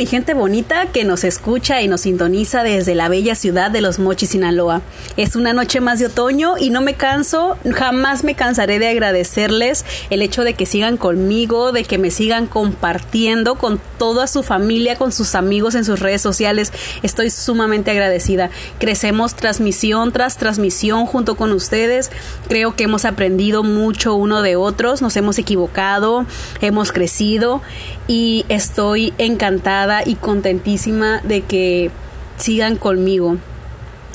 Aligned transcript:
mi 0.00 0.06
gente 0.06 0.32
bonita 0.32 0.86
que 0.86 1.04
nos 1.04 1.24
escucha 1.24 1.82
y 1.82 1.86
nos 1.86 2.00
sintoniza 2.00 2.62
desde 2.62 2.94
la 2.94 3.10
bella 3.10 3.34
ciudad 3.34 3.70
de 3.70 3.82
Los 3.82 3.98
Mochis, 3.98 4.30
Sinaloa. 4.30 4.80
Es 5.18 5.36
una 5.36 5.52
noche 5.52 5.82
más 5.82 5.98
de 5.98 6.06
otoño 6.06 6.56
y 6.56 6.70
no 6.70 6.80
me 6.80 6.94
canso, 6.94 7.58
jamás 7.74 8.24
me 8.24 8.34
cansaré 8.34 8.78
de 8.78 8.88
agradecerles 8.88 9.84
el 10.08 10.22
hecho 10.22 10.42
de 10.42 10.54
que 10.54 10.64
sigan 10.64 10.96
conmigo, 10.96 11.72
de 11.72 11.84
que 11.84 11.98
me 11.98 12.10
sigan 12.10 12.46
compartiendo 12.46 13.56
con 13.56 13.78
toda 13.98 14.26
su 14.26 14.42
familia, 14.42 14.96
con 14.96 15.12
sus 15.12 15.34
amigos 15.34 15.74
en 15.74 15.84
sus 15.84 16.00
redes 16.00 16.22
sociales. 16.22 16.72
Estoy 17.02 17.28
sumamente 17.28 17.90
agradecida. 17.90 18.48
Crecemos 18.78 19.34
transmisión 19.34 20.12
tras 20.12 20.38
transmisión 20.38 21.04
junto 21.04 21.36
con 21.36 21.52
ustedes. 21.52 22.10
Creo 22.48 22.74
que 22.74 22.84
hemos 22.84 23.04
aprendido 23.04 23.62
mucho 23.62 24.14
uno 24.14 24.40
de 24.40 24.56
otros, 24.56 25.02
nos 25.02 25.14
hemos 25.18 25.36
equivocado, 25.36 26.24
hemos 26.62 26.90
crecido 26.90 27.60
y 28.08 28.46
estoy 28.48 29.12
encantada 29.18 29.89
y 30.04 30.14
contentísima 30.14 31.20
de 31.22 31.42
que 31.42 31.90
sigan 32.36 32.76
conmigo. 32.76 33.36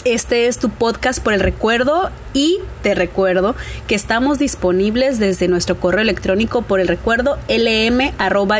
Este 0.06 0.48
es 0.48 0.58
tu 0.60 0.70
podcast 0.70 1.22
por 1.22 1.34
el 1.34 1.40
recuerdo 1.40 2.10
y 2.34 2.60
te 2.84 2.96
recuerdo 2.96 3.56
que 3.88 3.96
estamos 3.96 4.38
disponibles 4.38 5.20
desde 5.20 5.48
nuestro 5.48 5.80
correo 5.80 6.02
electrónico 6.02 6.62
por 6.62 6.80
el 6.80 6.88
recuerdo 6.88 7.40
lm.gmail.com. 7.50 8.60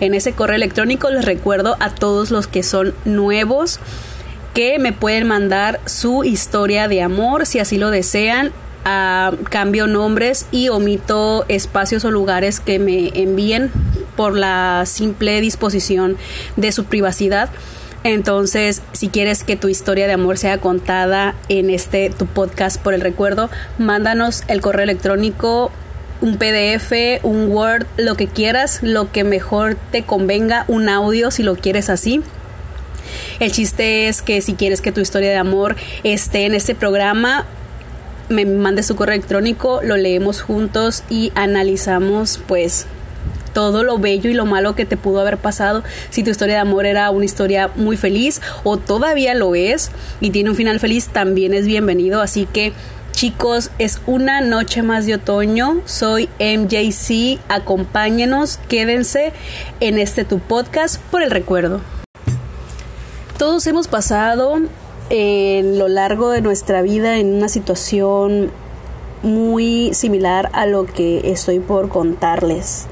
En 0.00 0.14
ese 0.14 0.32
correo 0.32 0.56
electrónico 0.56 1.10
les 1.10 1.24
recuerdo 1.24 1.76
a 1.80 1.90
todos 1.90 2.30
los 2.30 2.46
que 2.46 2.62
son 2.62 2.94
nuevos 3.04 3.80
que 4.54 4.78
me 4.78 4.92
pueden 4.92 5.26
mandar 5.26 5.80
su 5.86 6.22
historia 6.24 6.88
de 6.88 7.02
amor 7.02 7.44
si 7.44 7.58
así 7.58 7.76
lo 7.76 7.90
desean 7.90 8.52
cambio 9.50 9.88
nombres 9.88 10.46
y 10.52 10.68
omito 10.68 11.44
espacios 11.48 12.04
o 12.04 12.12
lugares 12.12 12.60
que 12.60 12.78
me 12.78 13.08
envíen 13.20 13.72
por 14.16 14.36
la 14.36 14.84
simple 14.86 15.40
disposición 15.40 16.16
de 16.56 16.72
su 16.72 16.84
privacidad. 16.84 17.50
Entonces, 18.04 18.82
si 18.92 19.08
quieres 19.08 19.42
que 19.42 19.56
tu 19.56 19.68
historia 19.68 20.06
de 20.06 20.12
amor 20.12 20.38
sea 20.38 20.58
contada 20.58 21.34
en 21.48 21.70
este 21.70 22.10
tu 22.10 22.26
podcast 22.26 22.80
por 22.80 22.94
el 22.94 23.00
recuerdo, 23.00 23.50
mándanos 23.78 24.44
el 24.48 24.60
correo 24.60 24.84
electrónico, 24.84 25.72
un 26.20 26.38
PDF, 26.38 27.24
un 27.24 27.48
Word, 27.48 27.86
lo 27.96 28.16
que 28.16 28.28
quieras, 28.28 28.78
lo 28.82 29.10
que 29.10 29.24
mejor 29.24 29.76
te 29.90 30.04
convenga, 30.04 30.64
un 30.68 30.88
audio 30.88 31.30
si 31.30 31.42
lo 31.42 31.56
quieres 31.56 31.90
así. 31.90 32.22
El 33.40 33.52
chiste 33.52 34.08
es 34.08 34.22
que 34.22 34.40
si 34.40 34.54
quieres 34.54 34.80
que 34.80 34.92
tu 34.92 35.00
historia 35.00 35.30
de 35.30 35.36
amor 35.36 35.76
esté 36.04 36.46
en 36.46 36.54
este 36.54 36.74
programa, 36.74 37.44
me 38.28 38.44
mande 38.44 38.82
su 38.82 38.96
correo 38.96 39.14
electrónico, 39.14 39.80
lo 39.82 39.96
leemos 39.96 40.42
juntos 40.42 41.04
y 41.08 41.32
analizamos 41.34 42.40
pues 42.46 42.86
todo 43.56 43.84
lo 43.84 43.96
bello 43.96 44.28
y 44.28 44.34
lo 44.34 44.44
malo 44.44 44.74
que 44.74 44.84
te 44.84 44.98
pudo 44.98 45.22
haber 45.22 45.38
pasado. 45.38 45.82
Si 46.10 46.22
tu 46.22 46.28
historia 46.28 46.56
de 46.56 46.60
amor 46.60 46.84
era 46.84 47.10
una 47.10 47.24
historia 47.24 47.70
muy 47.74 47.96
feliz 47.96 48.42
o 48.64 48.76
todavía 48.76 49.32
lo 49.32 49.54
es 49.54 49.92
y 50.20 50.28
tiene 50.28 50.50
un 50.50 50.56
final 50.56 50.78
feliz, 50.78 51.08
también 51.08 51.54
es 51.54 51.64
bienvenido. 51.64 52.20
Así 52.20 52.44
que 52.44 52.74
chicos, 53.12 53.70
es 53.78 54.02
una 54.06 54.42
noche 54.42 54.82
más 54.82 55.06
de 55.06 55.14
otoño. 55.14 55.80
Soy 55.86 56.28
MJC. 56.38 57.40
Acompáñenos, 57.48 58.58
quédense 58.68 59.32
en 59.80 59.98
este 59.98 60.26
tu 60.26 60.38
podcast 60.38 61.00
por 61.10 61.22
el 61.22 61.30
recuerdo. 61.30 61.80
Todos 63.38 63.66
hemos 63.66 63.88
pasado 63.88 64.58
en 65.08 65.78
lo 65.78 65.88
largo 65.88 66.28
de 66.28 66.42
nuestra 66.42 66.82
vida 66.82 67.16
en 67.16 67.32
una 67.32 67.48
situación 67.48 68.50
muy 69.22 69.94
similar 69.94 70.50
a 70.52 70.66
lo 70.66 70.84
que 70.84 71.32
estoy 71.32 71.60
por 71.60 71.88
contarles. 71.88 72.86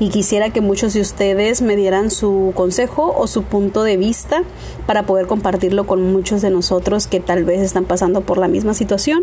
Y 0.00 0.08
quisiera 0.08 0.48
que 0.50 0.62
muchos 0.62 0.94
de 0.94 1.02
ustedes 1.02 1.60
me 1.60 1.76
dieran 1.76 2.10
su 2.10 2.52
consejo 2.56 3.14
o 3.16 3.26
su 3.26 3.42
punto 3.42 3.82
de 3.82 3.98
vista 3.98 4.42
para 4.86 5.04
poder 5.04 5.26
compartirlo 5.26 5.86
con 5.86 6.10
muchos 6.10 6.40
de 6.40 6.50
nosotros 6.50 7.06
que 7.06 7.20
tal 7.20 7.44
vez 7.44 7.60
están 7.60 7.84
pasando 7.84 8.22
por 8.22 8.38
la 8.38 8.48
misma 8.48 8.72
situación. 8.72 9.22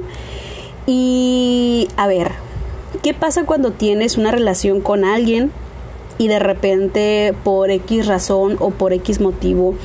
Y 0.86 1.88
a 1.98 2.08
ver, 2.08 2.32
¿qué 3.02 3.16
pasa 3.16 3.44
cuando 3.44 3.72
tienes 3.72 4.18
una 4.18 4.30
relación 4.30 4.82
con 4.82 5.04
alguien 5.04 5.52
y 6.20 6.28
de 6.28 6.40
repente 6.40 7.34
por 7.44 7.72
X 7.72 8.06
razón 8.06 8.56
o 8.60 8.70
por 8.70 8.94
X 8.94 9.20
motivo 9.20 9.76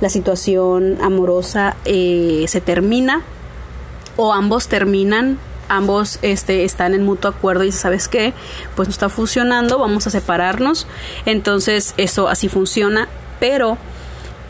la 0.00 0.08
situación 0.08 0.98
amorosa 1.00 1.76
eh, 1.84 2.44
se 2.48 2.60
termina 2.60 3.22
o 4.16 4.32
ambos 4.32 4.68
terminan 4.68 5.38
ambos 5.70 6.18
este, 6.22 6.64
están 6.64 6.94
en 6.94 7.04
mutuo 7.04 7.30
acuerdo 7.30 7.64
y 7.64 7.72
sabes 7.72 8.08
qué, 8.08 8.34
pues 8.76 8.88
no 8.88 8.92
está 8.92 9.08
funcionando, 9.08 9.78
vamos 9.78 10.06
a 10.06 10.10
separarnos. 10.10 10.86
Entonces 11.24 11.94
eso 11.96 12.28
así 12.28 12.48
funciona, 12.48 13.08
pero 13.38 13.78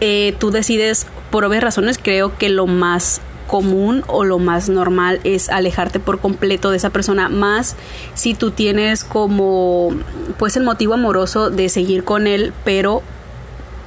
eh, 0.01 0.35
tú 0.39 0.51
decides, 0.51 1.07
por 1.31 1.45
obvias 1.45 1.63
razones, 1.63 1.99
creo 2.03 2.37
que 2.37 2.49
lo 2.49 2.67
más 2.67 3.21
común 3.47 4.05
o 4.07 4.25
lo 4.25 4.39
más 4.39 4.69
normal 4.69 5.21
es 5.25 5.49
alejarte 5.49 5.99
por 5.99 6.21
completo 6.21 6.71
de 6.71 6.77
esa 6.77 6.91
persona, 6.91 7.29
más 7.29 7.75
si 8.15 8.35
tú 8.35 8.53
tienes 8.53 9.03
como 9.03 9.91
pues 10.39 10.57
el 10.57 10.63
motivo 10.63 10.95
amoroso 10.95 11.51
de 11.51 11.69
seguir 11.69 12.05
con 12.05 12.29
él, 12.29 12.53
pero 12.65 13.03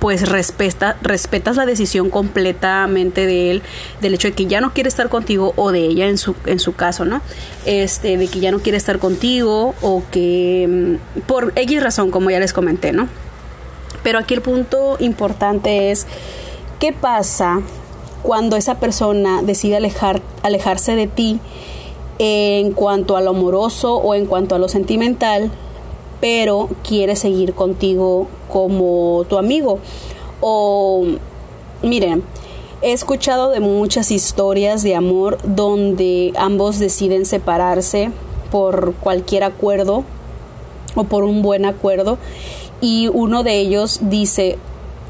pues 0.04 0.28
respeta, 0.28 0.98
respetas 1.02 1.56
la 1.56 1.66
decisión 1.66 2.10
completamente 2.10 3.26
de 3.26 3.52
él, 3.52 3.62
del 4.02 4.16
hecho 4.16 4.28
de 4.28 4.34
que 4.34 4.48
ya 4.48 4.60
no 4.60 4.74
quiere 4.74 4.90
estar 4.90 5.08
contigo 5.08 5.54
o 5.56 5.72
de 5.72 5.80
ella 5.80 6.10
en 6.10 6.18
su, 6.18 6.36
en 6.46 6.60
su 6.60 6.76
caso, 6.76 7.06
¿no? 7.06 7.22
Este, 7.66 8.18
de 8.18 8.28
que 8.28 8.42
ya 8.42 8.52
no 8.52 8.60
quiere 8.60 8.78
estar 8.78 9.00
contigo 9.00 9.74
o 9.82 10.04
que 10.12 10.98
mm, 11.16 11.22
por 11.22 11.54
X 11.56 11.82
razón, 11.82 12.12
como 12.12 12.30
ya 12.30 12.42
les 12.42 12.52
comenté, 12.52 12.92
¿no? 12.92 13.08
Pero 14.04 14.20
aquí 14.20 14.34
el 14.34 14.42
punto 14.42 14.98
importante 15.00 15.92
es, 15.92 16.06
¿qué 16.82 16.92
pasa 16.92 17.62
cuando 18.24 18.58
esa 18.58 18.82
persona 18.82 19.42
decide 19.42 19.78
alejar, 19.78 20.22
alejarse 20.42 20.98
de 20.98 21.08
ti 21.08 21.40
en 22.20 22.74
cuanto 22.74 23.16
a 23.16 23.22
lo 23.22 23.30
amoroso 23.30 23.96
o 23.96 24.16
en 24.16 24.26
cuanto 24.26 24.56
a 24.56 24.60
lo 24.60 24.68
sentimental, 24.68 25.50
pero 26.24 26.70
quiere 26.88 27.18
seguir 27.18 27.54
contigo 27.54 28.28
como 28.48 29.26
tu 29.28 29.38
amigo. 29.38 29.80
O, 30.40 31.04
miren, 31.82 32.24
he 32.82 32.94
escuchado 32.94 33.50
de 33.50 33.60
muchas 33.60 34.10
historias 34.10 34.84
de 34.84 34.96
amor 34.96 35.38
donde 35.44 36.32
ambos 36.38 36.80
deciden 36.80 37.26
separarse 37.26 38.10
por 38.52 38.94
cualquier 39.02 39.44
acuerdo 39.44 40.06
o 40.96 41.04
por 41.04 41.26
un 41.26 41.42
buen 41.42 41.66
acuerdo 41.66 42.18
y 42.80 43.10
uno 43.10 43.44
de 43.44 43.60
ellos 43.60 44.00
dice, 44.04 44.58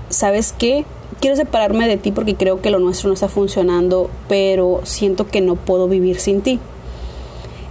¿sabes 0.10 0.52
qué? 0.58 0.84
quiero 1.22 1.36
separarme 1.36 1.88
de 1.88 1.98
ti 1.98 2.12
porque 2.12 2.34
creo 2.34 2.60
que 2.60 2.72
lo 2.72 2.80
nuestro 2.80 3.10
no 3.10 3.14
está 3.14 3.28
funcionando, 3.28 4.10
pero 4.28 4.82
siento 4.84 5.28
que 5.28 5.42
no 5.42 5.58
puedo 5.58 5.88
vivir 5.88 6.20
sin 6.20 6.42
ti. 6.42 6.60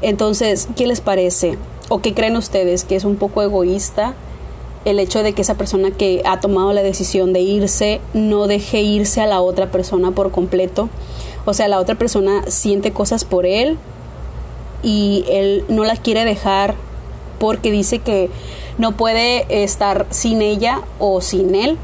Entonces, 0.01 0.69
¿qué 0.77 0.87
les 0.87 1.01
parece? 1.01 1.59
¿O 1.95 2.01
qué 2.01 2.15
creen 2.15 2.39
ustedes? 2.39 2.85
¿Que 2.85 2.97
es 2.97 3.05
un 3.05 3.17
poco 3.17 3.43
egoísta 3.43 4.15
el 4.87 4.99
hecho 4.99 5.23
de 5.23 5.35
que 5.35 5.43
esa 5.43 5.57
persona 5.57 5.91
que 5.91 6.23
ha 6.25 6.41
tomado 6.41 6.73
la 6.73 6.83
decisión 6.83 7.35
de 7.35 7.41
irse 7.41 8.01
no 8.15 8.47
deje 8.47 8.81
irse 8.81 9.21
a 9.21 9.27
la 9.27 9.43
otra 9.43 9.71
persona 9.71 10.11
por 10.13 10.31
completo? 10.31 10.89
O 11.45 11.53
sea, 11.53 11.69
la 11.69 11.79
otra 11.79 11.97
persona 11.97 12.45
siente 12.47 12.93
cosas 12.93 13.27
por 13.27 13.45
él 13.45 13.77
y 14.83 15.27
él 15.29 15.67
no 15.69 15.85
la 15.85 15.97
quiere 15.97 16.25
dejar 16.25 16.77
porque 17.39 17.71
dice 17.71 17.99
que 17.99 18.31
no 18.79 18.97
puede 18.97 19.63
estar 19.63 20.07
sin 20.09 20.41
ella 20.41 20.81
o 20.99 21.21
sin 21.21 21.55
él. 21.55 21.77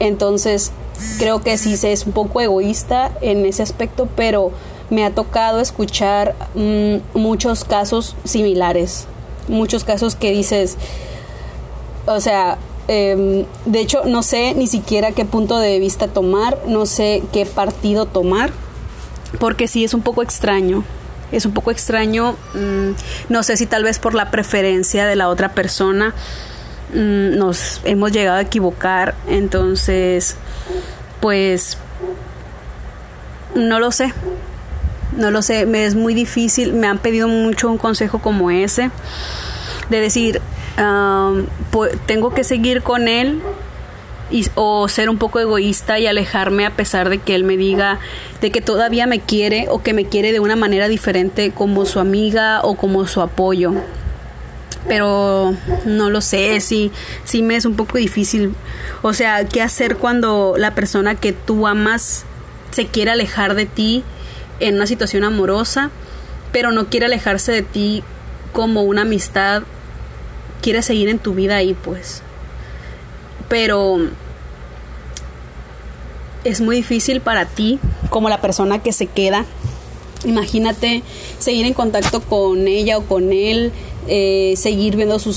Entonces, 0.00 0.72
creo 1.20 1.40
que 1.40 1.56
sí 1.56 1.76
se 1.76 1.92
es 1.92 2.04
un 2.04 2.12
poco 2.12 2.40
egoísta 2.40 3.12
en 3.20 3.46
ese 3.46 3.62
aspecto, 3.62 4.08
pero 4.16 4.50
me 4.90 5.04
ha 5.04 5.14
tocado 5.14 5.60
escuchar 5.60 6.34
mm, 6.56 6.96
muchos 7.16 7.62
casos 7.62 8.16
similares, 8.24 9.06
muchos 9.48 9.84
casos 9.84 10.14
que 10.14 10.30
dices, 10.30 10.76
o 12.06 12.20
sea, 12.20 12.58
em, 12.88 13.44
de 13.64 13.80
hecho 13.80 14.04
no 14.04 14.22
sé 14.22 14.54
ni 14.54 14.66
siquiera 14.66 15.12
qué 15.12 15.24
punto 15.24 15.58
de 15.58 15.78
vista 15.78 16.08
tomar, 16.08 16.58
no 16.66 16.86
sé 16.86 17.22
qué 17.32 17.46
partido 17.46 18.06
tomar, 18.06 18.50
porque 19.38 19.68
sí 19.68 19.84
es 19.84 19.94
un 19.94 20.02
poco 20.02 20.22
extraño. 20.22 20.84
Es 21.32 21.44
un 21.44 21.52
poco 21.52 21.72
extraño, 21.72 22.36
mm, 22.54 22.90
no 23.30 23.42
sé 23.42 23.56
si 23.56 23.66
tal 23.66 23.82
vez 23.82 23.98
por 23.98 24.14
la 24.14 24.30
preferencia 24.30 25.06
de 25.06 25.16
la 25.16 25.28
otra 25.28 25.54
persona 25.54 26.14
mm, 26.94 27.36
nos 27.36 27.80
hemos 27.84 28.12
llegado 28.12 28.38
a 28.38 28.42
equivocar, 28.42 29.16
entonces 29.26 30.36
pues 31.20 31.78
no 33.56 33.80
lo 33.80 33.90
sé. 33.90 34.12
No 35.16 35.30
lo 35.30 35.42
sé, 35.42 35.66
me 35.66 35.84
es 35.86 35.94
muy 35.94 36.14
difícil, 36.14 36.72
me 36.74 36.86
han 36.86 36.98
pedido 36.98 37.26
mucho 37.26 37.70
un 37.70 37.78
consejo 37.78 38.18
como 38.18 38.50
ese, 38.50 38.90
de 39.88 40.00
decir, 40.00 40.40
tengo 42.06 42.34
que 42.34 42.44
seguir 42.44 42.82
con 42.82 43.08
él 43.08 43.40
y, 44.30 44.46
o 44.54 44.88
ser 44.88 45.08
un 45.08 45.18
poco 45.18 45.40
egoísta 45.40 45.98
y 45.98 46.06
alejarme 46.06 46.66
a 46.66 46.70
pesar 46.70 47.08
de 47.08 47.18
que 47.18 47.34
él 47.34 47.44
me 47.44 47.56
diga 47.56 47.98
de 48.40 48.50
que 48.50 48.60
todavía 48.60 49.06
me 49.06 49.20
quiere 49.20 49.66
o 49.70 49.82
que 49.82 49.94
me 49.94 50.04
quiere 50.04 50.32
de 50.32 50.40
una 50.40 50.56
manera 50.56 50.88
diferente 50.88 51.52
como 51.52 51.86
su 51.86 52.00
amiga 52.00 52.60
o 52.62 52.76
como 52.76 53.06
su 53.06 53.20
apoyo. 53.22 53.72
Pero 54.88 55.54
no 55.84 56.10
lo 56.10 56.20
sé, 56.20 56.60
sí, 56.60 56.92
sí 57.24 57.42
me 57.42 57.56
es 57.56 57.64
un 57.64 57.74
poco 57.74 57.98
difícil. 57.98 58.54
O 59.02 59.14
sea, 59.14 59.44
¿qué 59.44 59.62
hacer 59.62 59.96
cuando 59.96 60.54
la 60.56 60.74
persona 60.74 61.16
que 61.16 61.32
tú 61.32 61.66
amas 61.66 62.24
se 62.70 62.86
quiere 62.86 63.10
alejar 63.10 63.54
de 63.54 63.66
ti 63.66 64.04
en 64.60 64.76
una 64.76 64.86
situación 64.86 65.24
amorosa, 65.24 65.90
pero 66.52 66.72
no 66.72 66.88
quiere 66.88 67.06
alejarse 67.06 67.52
de 67.52 67.62
ti 67.62 68.02
como 68.52 68.82
una 68.82 69.02
amistad, 69.02 69.62
quiere 70.62 70.82
seguir 70.82 71.08
en 71.08 71.18
tu 71.18 71.34
vida 71.34 71.56
ahí, 71.56 71.74
pues 71.74 72.22
pero 73.48 73.98
es 76.44 76.60
muy 76.60 76.76
difícil 76.76 77.20
para 77.20 77.46
ti 77.46 77.78
como 78.10 78.28
la 78.28 78.40
persona 78.40 78.82
que 78.82 78.92
se 78.92 79.06
queda. 79.06 79.44
Imagínate 80.24 81.02
seguir 81.38 81.66
en 81.66 81.74
contacto 81.74 82.20
con 82.20 82.66
ella 82.66 82.98
o 82.98 83.02
con 83.02 83.32
él, 83.32 83.72
eh, 84.08 84.54
seguir 84.56 84.96
viendo 84.96 85.18
su, 85.18 85.32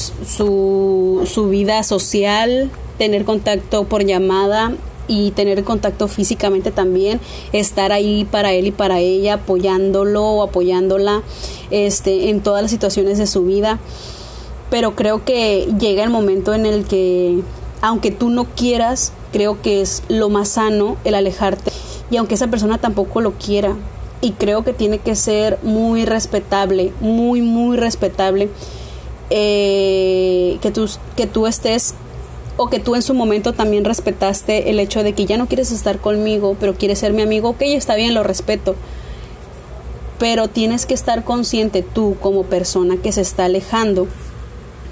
su 1.26 1.50
vida 1.50 1.84
social, 1.84 2.72
tener 2.98 3.26
contacto 3.26 3.86
por 3.86 4.06
llamada 4.06 4.74
y 5.10 5.32
tener 5.32 5.64
contacto 5.66 6.08
físicamente 6.08 6.72
también, 6.72 7.20
estar 7.52 7.92
ahí 7.92 8.24
para 8.24 8.54
él 8.54 8.68
y 8.68 8.72
para 8.72 9.00
ella, 9.00 9.34
apoyándolo 9.34 10.24
o 10.24 10.44
apoyándola 10.44 11.24
este, 11.72 12.30
en 12.30 12.42
todas 12.42 12.62
las 12.62 12.72
situaciones 12.72 13.18
de 13.18 13.28
su 13.28 13.44
vida. 13.44 13.80
Pero 14.70 14.96
creo 14.96 15.26
que 15.26 15.68
llega 15.80 16.04
el 16.04 16.12
momento 16.12 16.54
en 16.54 16.66
el 16.66 16.86
que 16.86 17.42
aunque 17.82 18.12
tú 18.12 18.30
no 18.30 18.46
quieras, 18.46 19.12
creo 19.32 19.62
que 19.62 19.82
es 19.82 20.04
lo 20.10 20.30
más 20.30 20.50
sano 20.50 20.98
el 21.04 21.16
alejarte. 21.16 21.72
Y 22.12 22.18
aunque 22.18 22.36
esa 22.36 22.48
persona 22.48 22.78
tampoco 22.78 23.20
lo 23.22 23.34
quiera. 23.34 23.76
Y 24.22 24.32
creo 24.34 24.64
que 24.64 24.74
tiene 24.74 25.00
que 25.00 25.16
ser 25.16 25.60
muy 25.64 26.06
respetable, 26.06 26.94
muy, 27.00 27.42
muy 27.42 27.78
respetable. 27.78 28.50
Eh, 29.30 30.58
que, 30.62 30.72
tú, 30.72 30.90
que 31.16 31.28
tú 31.28 31.48
estés 31.48 31.94
o 32.62 32.68
que 32.68 32.80
tú 32.82 32.96
en 32.96 33.02
su 33.02 33.14
momento 33.14 33.54
también 33.54 33.86
respetaste 33.86 34.70
el 34.70 34.82
hecho 34.82 35.02
de 35.02 35.14
que 35.14 35.26
ya 35.26 35.38
no 35.38 35.48
quieres 35.48 35.72
estar 35.72 36.00
conmigo, 36.00 36.58
pero 36.60 36.76
quieres 36.76 37.00
ser 37.00 37.14
mi 37.14 37.22
amigo, 37.22 37.52
ok, 37.52 37.62
está 37.62 37.96
bien, 37.96 38.14
lo 38.14 38.22
respeto. 38.22 38.76
Pero 40.20 40.50
tienes 40.50 40.86
que 40.86 40.94
estar 40.94 41.24
consciente 41.24 41.84
tú 41.84 42.18
como 42.20 42.44
persona 42.44 42.98
que 42.98 43.14
se 43.14 43.22
está 43.22 43.46
alejando 43.46 44.10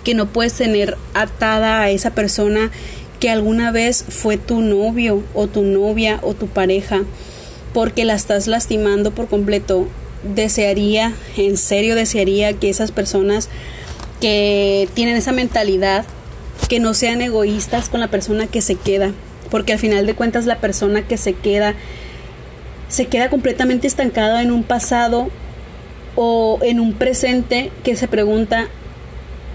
que 0.05 0.13
no 0.13 0.27
puedes 0.27 0.53
tener 0.53 0.97
atada 1.13 1.81
a 1.81 1.89
esa 1.89 2.11
persona 2.11 2.71
que 3.19 3.29
alguna 3.29 3.73
vez 3.73 4.05
fue 4.07 4.37
tu 4.37 4.61
novio 4.61 5.21
o 5.33 5.47
tu 5.47 5.63
novia 5.63 6.21
o 6.23 6.33
tu 6.33 6.47
pareja 6.47 7.01
porque 7.73 8.05
la 8.05 8.13
estás 8.13 8.47
lastimando 8.47 9.11
por 9.11 9.27
completo. 9.27 9.89
Desearía, 10.23 11.13
en 11.35 11.57
serio 11.57 11.95
desearía 11.95 12.53
que 12.53 12.69
esas 12.69 12.93
personas 12.93 13.49
que 14.21 14.87
tienen 14.93 15.17
esa 15.17 15.33
mentalidad, 15.33 16.05
que 16.69 16.79
no 16.79 16.93
sean 16.93 17.21
egoístas 17.21 17.89
con 17.89 17.99
la 17.99 18.09
persona 18.09 18.47
que 18.47 18.61
se 18.61 18.75
queda, 18.75 19.11
porque 19.49 19.73
al 19.73 19.79
final 19.79 20.05
de 20.05 20.15
cuentas 20.15 20.45
la 20.45 20.59
persona 20.59 21.01
que 21.07 21.17
se 21.17 21.33
queda 21.33 21.75
se 22.89 23.07
queda 23.07 23.29
completamente 23.29 23.85
estancada 23.85 24.41
en 24.41 24.51
un 24.51 24.63
pasado 24.63 25.29
o 26.15 26.59
en 26.61 26.79
un 26.79 26.93
presente 26.93 27.69
que 27.83 27.97
se 27.97 28.07
pregunta 28.07 28.69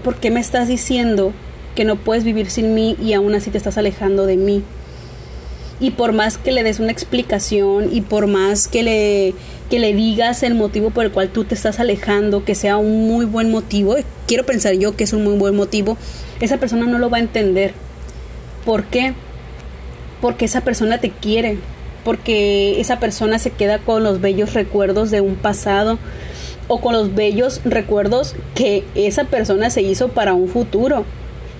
¿por 0.03 0.15
qué 0.15 0.29
me 0.29 0.39
estás 0.39 0.67
diciendo 0.67 1.33
que 1.75 1.85
no 1.85 1.95
puedes 1.95 2.23
vivir 2.23 2.49
sin 2.51 2.75
mí 2.75 2.95
y 3.01 3.13
aún 3.13 3.33
así 3.33 3.49
te 3.49 3.57
estás 3.57 3.77
alejando 3.77 4.25
de 4.25 4.37
mí? 4.37 4.61
Y 5.79 5.91
por 5.91 6.13
más 6.13 6.37
que 6.37 6.51
le 6.51 6.63
des 6.63 6.79
una 6.79 6.91
explicación 6.91 7.89
y 7.91 8.01
por 8.01 8.27
más 8.27 8.67
que 8.67 8.83
le, 8.83 9.33
que 9.69 9.79
le 9.79 9.93
digas 9.93 10.43
el 10.43 10.53
motivo 10.53 10.91
por 10.91 11.05
el 11.05 11.11
cual 11.11 11.29
tú 11.29 11.45
te 11.45 11.55
estás 11.55 11.79
alejando, 11.79 12.45
que 12.45 12.53
sea 12.53 12.77
un 12.77 13.07
muy 13.07 13.25
buen 13.25 13.49
motivo, 13.49 13.95
quiero 14.27 14.45
pensar 14.45 14.73
yo 14.73 14.95
que 14.95 15.03
es 15.03 15.13
un 15.13 15.23
muy 15.23 15.35
buen 15.35 15.55
motivo, 15.55 15.97
esa 16.43 16.57
persona 16.57 16.85
no 16.85 16.99
lo 16.99 17.09
va 17.09 17.17
a 17.17 17.21
entender. 17.21 17.73
¿Por 18.65 18.85
qué? 18.85 19.13
Porque 20.21 20.45
esa 20.45 20.61
persona 20.61 20.99
te 20.99 21.09
quiere, 21.09 21.57
porque 22.03 22.79
esa 22.79 22.99
persona 22.99 23.39
se 23.39 23.51
queda 23.51 23.79
con 23.79 24.03
los 24.03 24.21
bellos 24.21 24.53
recuerdos 24.53 25.11
de 25.11 25.21
un 25.21 25.35
pasado, 25.35 25.99
o 26.67 26.79
con 26.79 26.93
los 26.93 27.13
bellos 27.13 27.61
recuerdos 27.65 28.35
que 28.55 28.83
esa 28.95 29.25
persona 29.25 29.69
se 29.69 29.81
hizo 29.81 30.09
para 30.09 30.33
un 30.33 30.47
futuro 30.47 31.05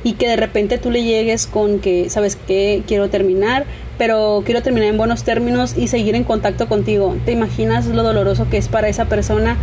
y 0.04 0.14
que 0.14 0.28
de 0.28 0.36
repente 0.36 0.78
tú 0.78 0.92
le 0.92 1.04
llegues 1.04 1.48
con 1.48 1.80
que, 1.80 2.10
¿sabes 2.10 2.38
qué? 2.48 2.84
Quiero 2.88 3.10
terminar, 3.10 3.66
pero 3.98 4.44
quiero 4.46 4.62
terminar 4.62 4.90
en 4.90 4.98
buenos 4.98 5.24
términos 5.24 5.76
y 5.78 5.88
seguir 5.88 6.16
en 6.16 6.24
contacto 6.24 6.68
contigo. 6.68 7.16
¿Te 7.26 7.32
imaginas 7.32 7.88
lo 7.88 8.04
doloroso 8.04 8.48
que 8.50 8.58
es 8.58 8.68
para 8.68 8.90
esa 8.90 9.06
persona? 9.06 9.58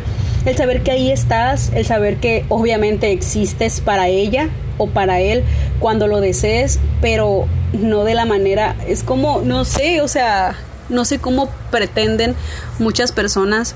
El 0.45 0.57
saber 0.57 0.83
que 0.83 0.91
ahí 0.91 1.11
estás, 1.11 1.71
el 1.75 1.85
saber 1.85 2.17
que 2.17 2.47
obviamente 2.49 3.13
existes 3.13 3.81
para 3.81 4.09
ella 4.09 4.49
o 4.79 4.87
para 4.87 5.21
él 5.21 5.45
cuando 5.81 6.07
lo 6.07 6.21
desees, 6.21 6.81
pero 7.03 7.47
no 7.73 8.05
de 8.05 8.15
la 8.15 8.25
manera, 8.25 8.75
es 8.87 9.03
como, 9.03 9.43
no 9.43 9.67
sé, 9.67 10.01
o 10.01 10.09
sea, 10.09 10.57
no 10.89 11.05
sé 11.05 11.19
cómo 11.19 11.51
pretenden 11.71 12.35
muchas 12.79 13.13
personas 13.13 13.75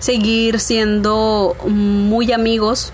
seguir 0.00 0.60
siendo 0.60 1.56
muy 1.66 2.30
amigos, 2.32 2.92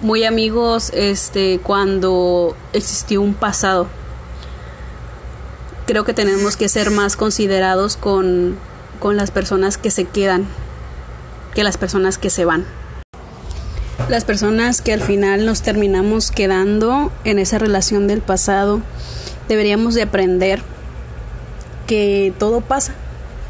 muy 0.00 0.24
amigos 0.24 0.90
este 0.94 1.58
cuando 1.62 2.56
existió 2.72 3.22
un 3.22 3.34
pasado. 3.34 3.88
Creo 5.86 6.04
que 6.04 6.14
tenemos 6.14 6.56
que 6.56 6.68
ser 6.68 6.90
más 6.90 7.16
considerados 7.16 7.96
con, 7.96 8.56
con 9.00 9.16
las 9.16 9.32
personas 9.32 9.76
que 9.76 9.90
se 9.90 10.04
quedan 10.04 10.46
que 11.54 11.64
las 11.64 11.76
personas 11.76 12.18
que 12.18 12.30
se 12.30 12.44
van. 12.44 12.64
Las 14.08 14.24
personas 14.24 14.82
que 14.82 14.92
al 14.92 15.00
final 15.00 15.46
nos 15.46 15.62
terminamos 15.62 16.30
quedando 16.30 17.10
en 17.24 17.38
esa 17.38 17.58
relación 17.58 18.06
del 18.06 18.20
pasado, 18.20 18.80
deberíamos 19.48 19.94
de 19.94 20.02
aprender 20.02 20.62
que 21.86 22.32
todo 22.38 22.60
pasa. 22.60 22.94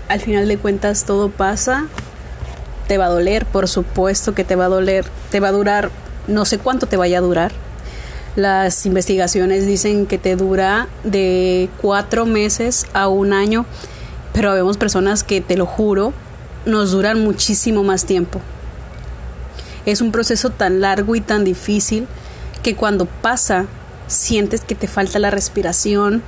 Al 0.09 0.21
final 0.21 0.47
de 0.49 0.59
cuentas 0.59 1.05
todo 1.05 1.31
pasa 1.31 1.89
te 2.87 2.99
va 2.99 3.07
a 3.07 3.09
doler, 3.09 3.47
por 3.47 3.69
supuesto 3.69 4.35
que 4.35 4.45
te 4.45 4.57
va 4.57 4.67
a 4.67 4.69
doler, 4.69 5.07
te 5.31 5.41
va 5.41 5.49
a 5.49 5.53
durar, 5.53 5.91
no 6.27 6.45
sé 6.45 6.59
cuánto 6.59 6.87
te 6.87 6.97
vaya 6.97 7.19
a 7.19 7.21
durar. 7.21 7.53
Las 8.37 8.85
investigaciones 8.85 9.67
dicen 9.67 10.07
que 10.07 10.19
te 10.19 10.37
dura 10.37 10.89
de 11.05 11.69
cuatro 11.81 12.27
meses 12.27 12.87
a 12.93 13.09
un 13.09 13.33
año, 13.33 13.65
pero 14.33 14.53
vemos 14.53 14.77
personas 14.77 15.23
que, 15.23 15.41
te 15.41 15.57
lo 15.57 15.67
juro, 15.67 16.13
nos 16.67 16.93
duran 16.93 17.23
muchísimo 17.23 17.83
más 17.83 18.05
tiempo. 18.05 18.41
Es 19.87 20.01
un 20.01 20.13
proceso 20.13 20.51
tan 20.51 20.81
largo 20.81 21.15
y 21.15 21.21
tan 21.21 21.45
difícil 21.45 22.07
que 22.63 22.75
cuando 22.75 23.07
pasa 23.07 23.67
sientes 24.07 24.63
que 24.63 24.75
te 24.75 24.89
falta 24.89 25.19
la 25.19 25.31
respiración, 25.31 26.23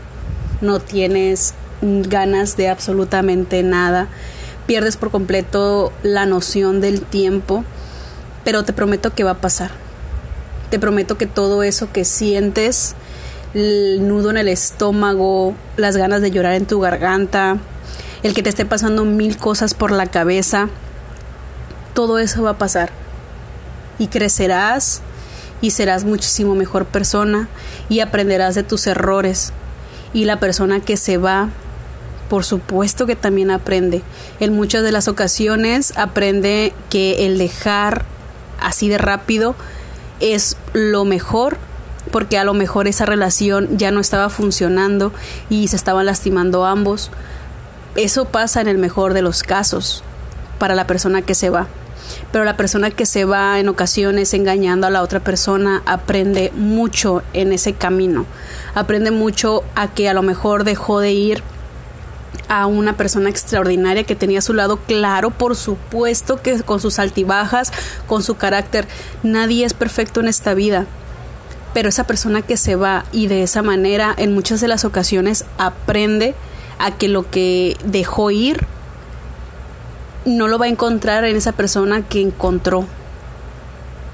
no 0.61 0.81
tienes 0.81 1.55
ganas 1.81 2.57
de 2.57 2.69
absolutamente 2.69 3.63
nada 3.63 4.09
pierdes 4.67 4.97
por 4.97 5.11
completo 5.11 5.93
la 6.03 6.27
noción 6.27 6.81
del 6.81 7.01
tiempo, 7.01 7.65
pero 8.45 8.65
te 8.65 8.73
prometo 8.73 9.15
que 9.15 9.25
va 9.25 9.33
a 9.33 9.41
pasar. 9.41 9.71
Te 10.71 10.79
prometo 10.79 11.17
que 11.17 11.27
todo 11.27 11.63
eso 11.63 11.93
que 11.93 12.05
sientes, 12.05 12.95
el 13.55 14.07
nudo 14.07 14.31
en 14.31 14.37
el 14.37 14.49
estómago, 14.49 15.55
las 15.77 15.97
ganas 15.97 16.21
de 16.21 16.31
llorar 16.31 16.55
en 16.55 16.67
tu 16.67 16.81
garganta, 16.81 17.59
el 18.27 18.35
que 18.35 18.43
te 18.43 18.49
esté 18.49 18.65
pasando 18.67 19.05
mil 19.05 19.37
cosas 19.37 19.75
por 19.75 19.91
la 19.93 20.07
cabeza, 20.07 20.69
todo 21.95 22.19
eso 22.19 22.43
va 22.43 22.51
a 22.51 22.59
pasar. 22.59 22.91
Y 23.99 24.09
crecerás 24.09 25.01
y 25.61 25.71
serás 25.71 26.05
muchísimo 26.05 26.55
mejor 26.55 26.87
persona 26.87 27.49
y 27.89 28.01
aprenderás 28.01 28.55
de 28.55 28.63
tus 28.63 28.87
errores. 28.87 29.53
Y 30.13 30.25
la 30.25 30.41
persona 30.41 30.81
que 30.81 30.97
se 30.97 31.19
va 31.19 31.51
por 32.29 32.45
supuesto 32.45 33.07
que 33.07 33.15
también 33.15 33.53
aprende. 33.53 34.03
En 34.41 34.53
muchas 34.53 34.83
de 34.83 34.91
las 34.91 35.07
ocasiones 35.07 35.93
aprende 35.97 36.75
que 36.91 37.27
el 37.27 37.39
dejar 37.39 38.05
así 38.61 38.89
de 38.89 38.99
rápido 38.99 39.55
es 40.19 40.57
lo 40.73 41.05
mejor 41.05 41.59
porque 42.11 42.39
a 42.39 42.45
lo 42.45 42.55
mejor 42.55 42.89
esa 42.89 43.07
relación 43.07 43.79
ya 43.79 43.91
no 43.91 44.01
estaba 44.01 44.29
funcionando 44.31 45.13
y 45.51 45.69
se 45.69 45.77
estaban 45.77 46.07
lastimando 46.07 46.65
ambos. 46.65 47.11
Eso 47.97 48.27
pasa 48.27 48.61
en 48.61 48.69
el 48.69 48.79
mejor 48.79 49.15
de 49.15 49.23
los 49.23 49.43
casos 49.43 50.05
para 50.59 50.75
la 50.75 50.87
persona 50.87 51.23
que 51.23 51.35
se 51.35 51.51
va. 51.51 51.67
Pero 52.31 52.45
la 52.45 52.57
persona 52.57 52.91
que 52.91 53.07
se 53.07 53.25
va 53.25 53.59
en 53.59 53.69
ocasiones 53.69 54.35
engañando 54.35 54.87
a 54.87 54.91
la 54.91 55.03
otra 55.03 55.21
persona 55.21 55.83
aprende 55.87 56.53
mucho 56.55 57.23
en 57.33 57.53
ese 57.53 57.73
camino. 57.73 58.27
Aprende 58.75 59.11
mucho 59.11 59.65
a 59.75 59.89
que 59.89 60.09
a 60.09 60.15
lo 60.15 60.23
mejor 60.23 60.65
dejó 60.65 61.01
de 61.01 61.13
ir 61.13 61.43
a 62.49 62.67
una 62.67 62.97
persona 62.97 63.31
extraordinaria 63.31 64.05
que 64.05 64.15
tenía 64.15 64.39
a 64.39 64.43
su 64.43 64.55
lado 64.55 64.77
claro, 64.77 65.31
por 65.31 65.57
supuesto 65.57 66.43
que 66.43 66.63
con 66.63 66.81
sus 66.81 66.99
altibajas, 66.99 67.73
con 68.07 68.23
su 68.23 68.37
carácter. 68.37 68.87
Nadie 69.23 69.65
es 69.65 69.75
perfecto 69.75 70.21
en 70.21 70.29
esta 70.29 70.55
vida, 70.55 70.87
pero 71.75 71.89
esa 71.89 72.05
persona 72.05 72.43
que 72.43 72.57
se 72.57 72.77
va 72.77 73.05
y 73.11 73.27
de 73.27 73.43
esa 73.43 73.63
manera 73.63 74.15
en 74.17 74.35
muchas 74.35 74.61
de 74.61 74.69
las 74.69 74.85
ocasiones 74.85 75.45
aprende 75.59 76.35
a 76.79 76.93
que 76.93 77.09
lo 77.09 77.31
que 77.31 77.77
dejó 77.85 78.31
ir 78.31 78.67
no 80.25 80.49
lo 80.49 80.59
va 80.59 80.67
a 80.67 80.69
encontrar 80.69 81.25
en 81.25 81.37
esa 81.37 81.53
persona 81.53 82.03
que 82.03 82.21
encontró. 82.21 82.85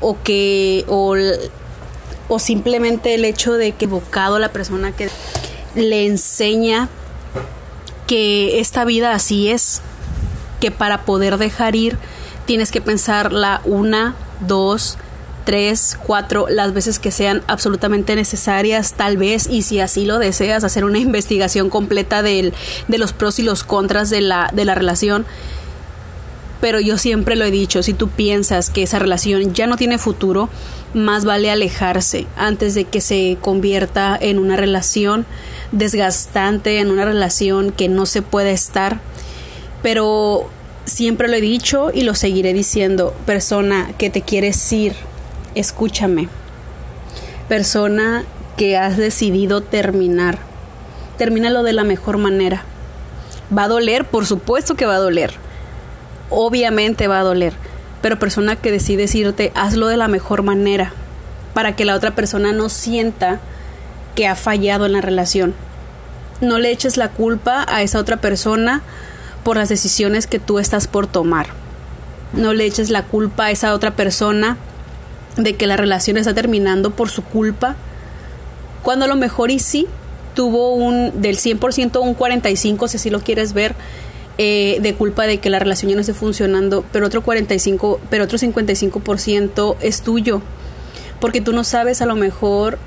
O 0.01 0.17
que 0.23 0.85
o, 0.89 1.15
o 2.29 2.39
simplemente 2.39 3.15
el 3.15 3.25
hecho 3.25 3.55
de 3.55 3.73
que 3.73 3.87
evocado 3.87 4.39
la 4.39 4.51
persona 4.51 4.93
que 4.93 5.09
le 5.75 6.07
enseña 6.07 6.89
que 8.07 8.61
esta 8.61 8.85
vida 8.85 9.15
así 9.15 9.49
es, 9.49 9.81
que 10.61 10.71
para 10.71 11.05
poder 11.05 11.39
dejar 11.39 11.77
ir 11.77 11.97
tienes 12.47 12.71
que 12.71 12.81
pensarla 12.81 13.63
una, 13.65 14.15
dos, 14.41 14.99
tres, 15.45 15.99
cuatro, 16.07 16.47
las 16.49 16.73
veces 16.73 16.99
que 16.99 17.11
sean 17.11 17.43
absolutamente 17.47 18.17
necesarias, 18.17 18.95
tal 18.95 19.17
vez, 19.17 19.49
y 19.51 19.63
si 19.63 19.81
así 19.81 20.05
lo 20.07 20.19
deseas, 20.19 20.65
hacer 20.65 20.85
una 20.85 20.99
investigación 21.11 21.71
completa 21.71 22.23
del, 22.23 22.53
de 22.89 22.99
los 22.99 23.13
pros 23.13 23.39
y 23.39 23.43
los 23.43 23.65
contras 23.65 24.11
de 24.11 24.21
la, 24.21 24.51
de 24.53 24.65
la 24.65 24.75
relación. 24.75 25.27
Pero 26.61 26.79
yo 26.79 26.97
siempre 26.97 27.35
lo 27.35 27.45
he 27.45 27.51
dicho, 27.51 27.83
si 27.83 27.93
tú 27.93 28.09
piensas 28.09 28.71
que 28.71 28.85
esa 28.85 29.01
relación 29.01 29.53
ya 29.53 29.67
no 29.67 29.77
tiene 29.77 29.99
futuro, 29.99 30.49
más 30.95 31.25
vale 31.25 31.51
alejarse 31.51 32.27
antes 32.37 32.75
de 32.75 32.85
que 32.85 33.01
se 33.01 33.37
convierta 33.41 34.17
en 34.21 34.39
una 34.39 34.57
relación 34.57 35.27
desgastante, 35.73 36.79
en 36.79 36.91
una 36.91 37.05
relación 37.05 37.73
que 37.73 37.89
no 37.89 38.07
se 38.07 38.23
puede 38.23 38.53
estar. 38.53 39.01
Pero 39.83 40.49
siempre 40.85 41.29
lo 41.29 41.35
he 41.35 41.41
dicho 41.41 41.91
y 41.93 42.03
lo 42.03 42.15
seguiré 42.15 42.53
diciendo, 42.53 43.15
persona 43.27 43.93
que 43.99 44.11
te 44.11 44.23
quieres 44.23 44.73
ir, 44.73 44.95
escúchame. 45.55 46.29
Persona 47.49 48.25
que 48.57 48.77
has 48.77 48.97
decidido 48.97 49.61
terminar, 49.61 50.39
termínalo 51.19 51.63
de 51.63 51.73
la 51.73 51.85
mejor 51.85 52.19
manera. 52.19 52.65
Va 53.57 53.65
a 53.65 53.69
doler, 53.69 54.05
por 54.05 54.27
supuesto 54.27 54.75
que 54.75 54.87
va 54.87 54.97
a 54.97 55.01
doler. 55.01 55.33
Obviamente 56.31 57.09
va 57.09 57.21
a 57.21 57.25
doler. 57.25 57.53
Pero 58.01 58.19
persona 58.19 58.57
que 58.57 58.73
decides 58.73 59.15
irte, 59.15 59.53
hazlo 59.55 59.89
de 59.89 59.97
la 59.97 60.09
mejor 60.09 60.43
manera. 60.43 60.93
Para 61.55 61.77
que 61.77 61.85
la 61.85 61.95
otra 61.95 62.15
persona 62.15 62.53
no 62.53 62.69
sienta 62.69 63.41
que 64.15 64.27
ha 64.27 64.35
fallado 64.35 64.87
en 64.87 64.93
la 64.93 65.01
relación. 65.01 65.55
No 66.41 66.59
le 66.59 66.71
eches 66.71 66.97
la 66.97 67.11
culpa 67.11 67.65
a 67.69 67.83
esa 67.83 67.99
otra 67.99 68.17
persona 68.17 68.83
por 69.45 69.57
las 69.57 69.69
decisiones 69.69 70.27
que 70.27 70.39
tú 70.39 70.59
estás 70.59 70.89
por 70.89 71.07
tomar. 71.07 71.47
No 72.33 72.55
le 72.55 72.65
eches 72.65 72.91
la 72.91 73.05
culpa 73.05 73.47
a 73.47 73.51
esa 73.51 73.75
otra 73.75 73.93
persona 73.93 74.57
de 75.37 75.55
que 75.55 75.67
la 75.67 75.77
relación 75.77 76.17
está 76.17 76.35
terminando 76.35 76.91
por 76.91 77.11
su 77.11 77.23
culpa, 77.23 77.77
cuando 78.83 79.05
a 79.05 79.09
lo 79.09 79.17
mejor 79.17 79.51
y 79.51 79.59
sí 79.59 79.87
tuvo 80.35 80.75
un 80.75 81.21
del 81.21 81.37
100% 81.37 82.01
un 82.01 82.15
45 82.15 82.89
si 82.89 82.97
así 82.97 83.11
lo 83.11 83.21
quieres 83.21 83.53
ver 83.53 83.75
eh, 84.39 84.79
de 84.81 84.95
culpa 84.95 85.27
de 85.27 85.39
que 85.39 85.51
la 85.51 85.59
relación 85.59 85.91
ya 85.91 85.95
no 85.95 86.01
esté 86.01 86.15
funcionando, 86.15 86.85
pero 86.91 87.07
otro 87.07 87.23
45, 87.23 88.01
pero 88.09 88.25
otro 88.25 88.39
55% 88.39 89.77
es 89.81 90.01
tuyo, 90.01 90.41
porque 91.21 91.43
tú 91.43 91.53
no 91.53 91.65
sabes 91.65 92.01
a 92.01 92.07
lo 92.07 92.17
mejor 92.17 92.79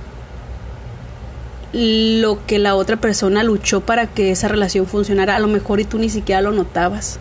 lo 1.71 2.43
que 2.47 2.57
la 2.57 2.75
otra 2.75 2.97
persona 2.97 3.43
luchó 3.43 3.81
para 3.81 4.07
que 4.07 4.31
esa 4.31 4.47
relación 4.47 4.87
funcionara, 4.87 5.35
a 5.35 5.39
lo 5.39 5.47
mejor 5.47 5.79
y 5.79 5.85
tú 5.85 5.99
ni 5.99 6.09
siquiera 6.09 6.41
lo 6.41 6.51
notabas. 6.51 7.19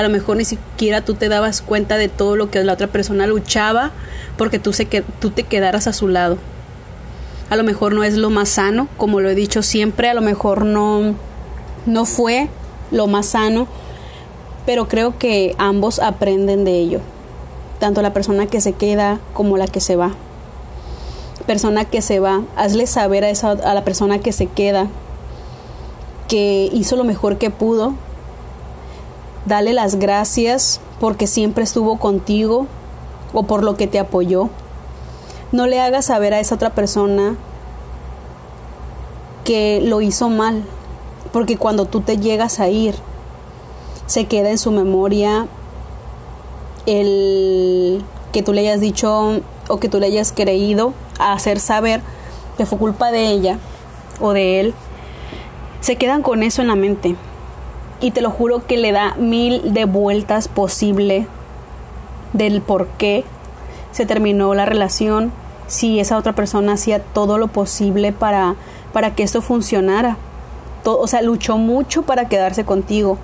A 0.00 0.02
lo 0.02 0.08
mejor 0.08 0.38
ni 0.38 0.46
siquiera 0.46 1.02
tú 1.02 1.12
te 1.12 1.28
dabas 1.28 1.60
cuenta 1.60 1.98
de 1.98 2.08
todo 2.08 2.34
lo 2.34 2.50
que 2.50 2.64
la 2.64 2.72
otra 2.72 2.86
persona 2.86 3.26
luchaba 3.26 3.90
porque 4.38 4.58
tú, 4.58 4.72
se 4.72 4.86
que, 4.86 5.02
tú 5.02 5.28
te 5.28 5.42
quedaras 5.42 5.86
a 5.86 5.92
su 5.92 6.08
lado. 6.08 6.38
A 7.50 7.56
lo 7.56 7.64
mejor 7.64 7.92
no 7.92 8.02
es 8.02 8.16
lo 8.16 8.30
más 8.30 8.48
sano, 8.48 8.88
como 8.96 9.20
lo 9.20 9.28
he 9.28 9.34
dicho 9.34 9.62
siempre, 9.62 10.08
a 10.08 10.14
lo 10.14 10.22
mejor 10.22 10.64
no, 10.64 11.16
no 11.84 12.06
fue 12.06 12.48
lo 12.90 13.08
más 13.08 13.26
sano, 13.26 13.68
pero 14.64 14.88
creo 14.88 15.18
que 15.18 15.54
ambos 15.58 15.98
aprenden 15.98 16.64
de 16.64 16.78
ello, 16.78 17.00
tanto 17.78 18.00
la 18.00 18.14
persona 18.14 18.46
que 18.46 18.62
se 18.62 18.72
queda 18.72 19.20
como 19.34 19.58
la 19.58 19.66
que 19.66 19.80
se 19.80 19.96
va. 19.96 20.12
Persona 21.46 21.84
que 21.84 22.00
se 22.00 22.20
va, 22.20 22.40
hazle 22.56 22.86
saber 22.86 23.22
a, 23.24 23.28
esa, 23.28 23.50
a 23.50 23.74
la 23.74 23.84
persona 23.84 24.18
que 24.18 24.32
se 24.32 24.46
queda 24.46 24.88
que 26.26 26.70
hizo 26.72 26.96
lo 26.96 27.04
mejor 27.04 27.36
que 27.36 27.50
pudo, 27.50 27.96
dale 29.46 29.72
las 29.72 29.96
gracias 29.96 30.80
porque 30.98 31.26
siempre 31.26 31.64
estuvo 31.64 31.98
contigo 31.98 32.66
o 33.32 33.44
por 33.44 33.62
lo 33.62 33.76
que 33.76 33.86
te 33.86 33.98
apoyó. 33.98 34.50
No 35.52 35.66
le 35.66 35.80
hagas 35.80 36.06
saber 36.06 36.34
a 36.34 36.40
esa 36.40 36.54
otra 36.54 36.70
persona 36.70 37.36
que 39.44 39.80
lo 39.82 40.00
hizo 40.00 40.28
mal, 40.28 40.62
porque 41.32 41.56
cuando 41.56 41.86
tú 41.86 42.02
te 42.02 42.18
llegas 42.18 42.60
a 42.60 42.68
ir, 42.68 42.94
se 44.06 44.26
queda 44.26 44.50
en 44.50 44.58
su 44.58 44.70
memoria 44.70 45.46
el 46.86 48.04
que 48.32 48.42
tú 48.42 48.52
le 48.52 48.60
hayas 48.60 48.80
dicho 48.80 49.40
o 49.68 49.80
que 49.80 49.88
tú 49.88 49.98
le 49.98 50.06
hayas 50.06 50.32
creído 50.32 50.92
a 51.18 51.32
hacer 51.32 51.58
saber 51.60 52.00
que 52.56 52.66
fue 52.66 52.78
culpa 52.78 53.10
de 53.10 53.28
ella 53.28 53.58
o 54.20 54.32
de 54.32 54.60
él, 54.60 54.74
se 55.80 55.96
quedan 55.96 56.22
con 56.22 56.42
eso 56.42 56.62
en 56.62 56.68
la 56.68 56.76
mente 56.76 57.16
y 58.00 58.12
te 58.12 58.22
lo 58.22 58.30
juro 58.30 58.66
que 58.66 58.76
le 58.76 58.92
da 58.92 59.14
mil 59.16 59.74
de 59.74 59.84
vueltas 59.84 60.48
posible 60.48 61.26
del 62.32 62.62
por 62.62 62.86
qué 62.86 63.24
se 63.92 64.06
terminó 64.06 64.54
la 64.54 64.64
relación, 64.64 65.32
si 65.66 66.00
esa 66.00 66.16
otra 66.16 66.32
persona 66.32 66.72
hacía 66.72 67.00
todo 67.00 67.38
lo 67.38 67.48
posible 67.48 68.12
para, 68.12 68.56
para 68.92 69.14
que 69.14 69.22
esto 69.22 69.42
funcionara. 69.42 70.16
o 70.84 71.06
sea, 71.06 71.22
luchó 71.22 71.58
mucho 71.58 72.02
para 72.02 72.28
quedarse 72.28 72.64
contigo. 72.64 73.18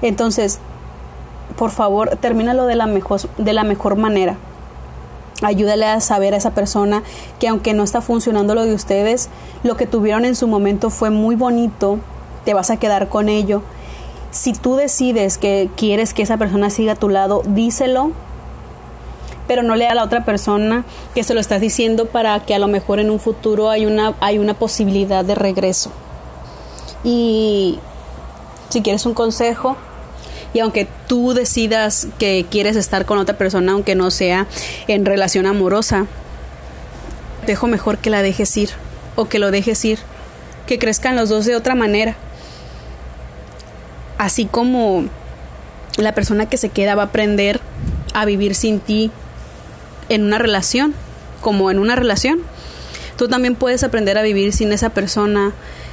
Entonces, 0.00 0.58
por 1.56 1.70
favor, 1.70 2.16
termínalo 2.16 2.66
de 2.66 2.76
la 2.76 2.86
mejor, 2.86 3.20
de 3.36 3.52
la 3.52 3.64
mejor 3.64 3.96
manera. 3.96 4.36
Ayúdale 5.42 5.86
a 5.86 6.00
saber 6.00 6.34
a 6.34 6.38
esa 6.38 6.52
persona 6.52 7.02
que 7.38 7.48
aunque 7.48 7.74
no 7.74 7.84
está 7.84 8.00
funcionando 8.00 8.54
lo 8.54 8.64
de 8.64 8.74
ustedes, 8.74 9.28
lo 9.62 9.76
que 9.76 9.86
tuvieron 9.86 10.24
en 10.24 10.34
su 10.34 10.48
momento 10.48 10.90
fue 10.90 11.10
muy 11.10 11.36
bonito, 11.36 11.98
te 12.44 12.54
vas 12.54 12.70
a 12.70 12.78
quedar 12.78 13.08
con 13.08 13.28
ello 13.28 13.62
si 14.30 14.52
tú 14.52 14.76
decides 14.76 15.38
que 15.38 15.70
quieres 15.76 16.12
que 16.14 16.22
esa 16.22 16.36
persona 16.36 16.70
siga 16.70 16.92
a 16.92 16.96
tu 16.96 17.08
lado, 17.08 17.42
díselo, 17.46 18.12
pero 19.46 19.62
no 19.62 19.74
lea 19.74 19.92
a 19.92 19.94
la 19.94 20.04
otra 20.04 20.24
persona 20.24 20.84
que 21.14 21.24
se 21.24 21.34
lo 21.34 21.40
estás 21.40 21.60
diciendo 21.60 22.06
para 22.06 22.38
que 22.44 22.54
a 22.54 22.58
lo 22.58 22.68
mejor 22.68 23.00
en 23.00 23.10
un 23.10 23.18
futuro 23.18 23.70
hay 23.70 23.86
una, 23.86 24.14
una 24.38 24.54
posibilidad 24.54 25.24
de 25.24 25.34
regreso. 25.34 25.90
Y 27.02 27.78
si 28.68 28.82
quieres 28.82 29.06
un 29.06 29.14
consejo, 29.14 29.76
y 30.52 30.60
aunque 30.60 30.86
tú 31.06 31.32
decidas 31.32 32.08
que 32.18 32.46
quieres 32.50 32.76
estar 32.76 33.06
con 33.06 33.18
otra 33.18 33.38
persona, 33.38 33.72
aunque 33.72 33.94
no 33.94 34.10
sea 34.10 34.46
en 34.86 35.06
relación 35.06 35.46
amorosa, 35.46 36.06
dejo 37.46 37.66
mejor 37.66 37.98
que 37.98 38.10
la 38.10 38.22
dejes 38.22 38.54
ir 38.56 38.70
o 39.16 39.26
que 39.26 39.38
lo 39.38 39.50
dejes 39.50 39.82
ir, 39.86 39.98
que 40.66 40.78
crezcan 40.78 41.16
los 41.16 41.30
dos 41.30 41.46
de 41.46 41.56
otra 41.56 41.74
manera 41.74 42.16
así 44.18 44.44
como 44.44 45.04
la 45.96 46.14
persona 46.14 46.46
que 46.46 46.56
se 46.56 46.68
queda 46.68 46.94
va 46.94 47.02
a 47.02 47.06
aprender 47.06 47.60
a 48.14 48.24
vivir 48.24 48.54
sin 48.54 48.80
ti 48.80 49.10
en 50.08 50.24
una 50.24 50.38
relación, 50.38 50.94
como 51.40 51.70
en 51.70 51.78
una 51.78 51.96
relación, 51.96 52.40
tú 53.16 53.28
también 53.28 53.54
puedes 53.54 53.82
aprender 53.84 54.18
a 54.18 54.22
vivir 54.22 54.52
sin 54.52 54.72
esa 54.72 54.90
persona 54.90 55.52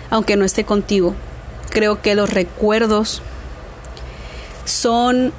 aunque 0.10 0.38
no 0.38 0.46
esté 0.46 0.64
contigo. 0.64 1.16
Creo 1.70 2.02
que 2.02 2.16
los 2.16 2.30
recuerdos 2.30 3.22
son, 4.64 5.34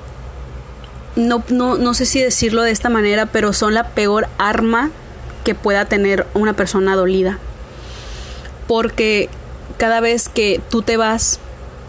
no, 1.15 1.43
no, 1.49 1.79
no 1.79 1.95
sé 1.95 2.07
si 2.07 2.21
decirlo 2.21 2.63
de 2.63 2.73
esta 2.73 2.89
manera, 2.89 3.27
pero 3.27 3.53
son 3.53 3.75
la 3.75 3.89
peor 3.91 4.29
arma 4.39 4.91
que 5.45 5.55
pueda 5.55 5.85
tener 5.87 6.27
una 6.35 6.53
persona 6.53 6.97
dolida. 6.97 7.39
Porque 8.67 9.29
cada 9.79 10.01
vez 10.01 10.29
que 10.29 10.61
tú 10.71 10.83
te 10.83 10.97
vas, 10.97 11.39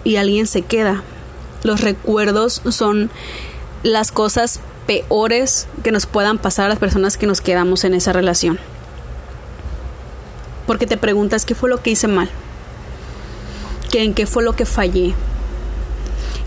y 0.03 0.17
alguien 0.17 0.47
se 0.47 0.61
queda. 0.61 1.03
Los 1.63 1.81
recuerdos 1.81 2.61
son 2.69 3.09
las 3.83 4.11
cosas 4.11 4.59
peores 4.85 5.67
que 5.83 5.91
nos 5.91 6.05
puedan 6.05 6.37
pasar 6.37 6.65
a 6.65 6.69
las 6.69 6.79
personas 6.79 7.17
que 7.17 7.27
nos 7.27 7.41
quedamos 7.41 7.83
en 7.83 7.93
esa 7.93 8.13
relación. 8.13 8.59
Porque 10.65 10.87
te 10.87 10.97
preguntas 10.97 11.45
qué 11.45 11.55
fue 11.55 11.69
lo 11.69 11.81
que 11.81 11.91
hice 11.91 12.07
mal, 12.07 12.29
¿Qué, 13.91 14.03
en 14.03 14.13
qué 14.13 14.25
fue 14.25 14.43
lo 14.43 14.53
que 14.53 14.65
fallé. 14.65 15.13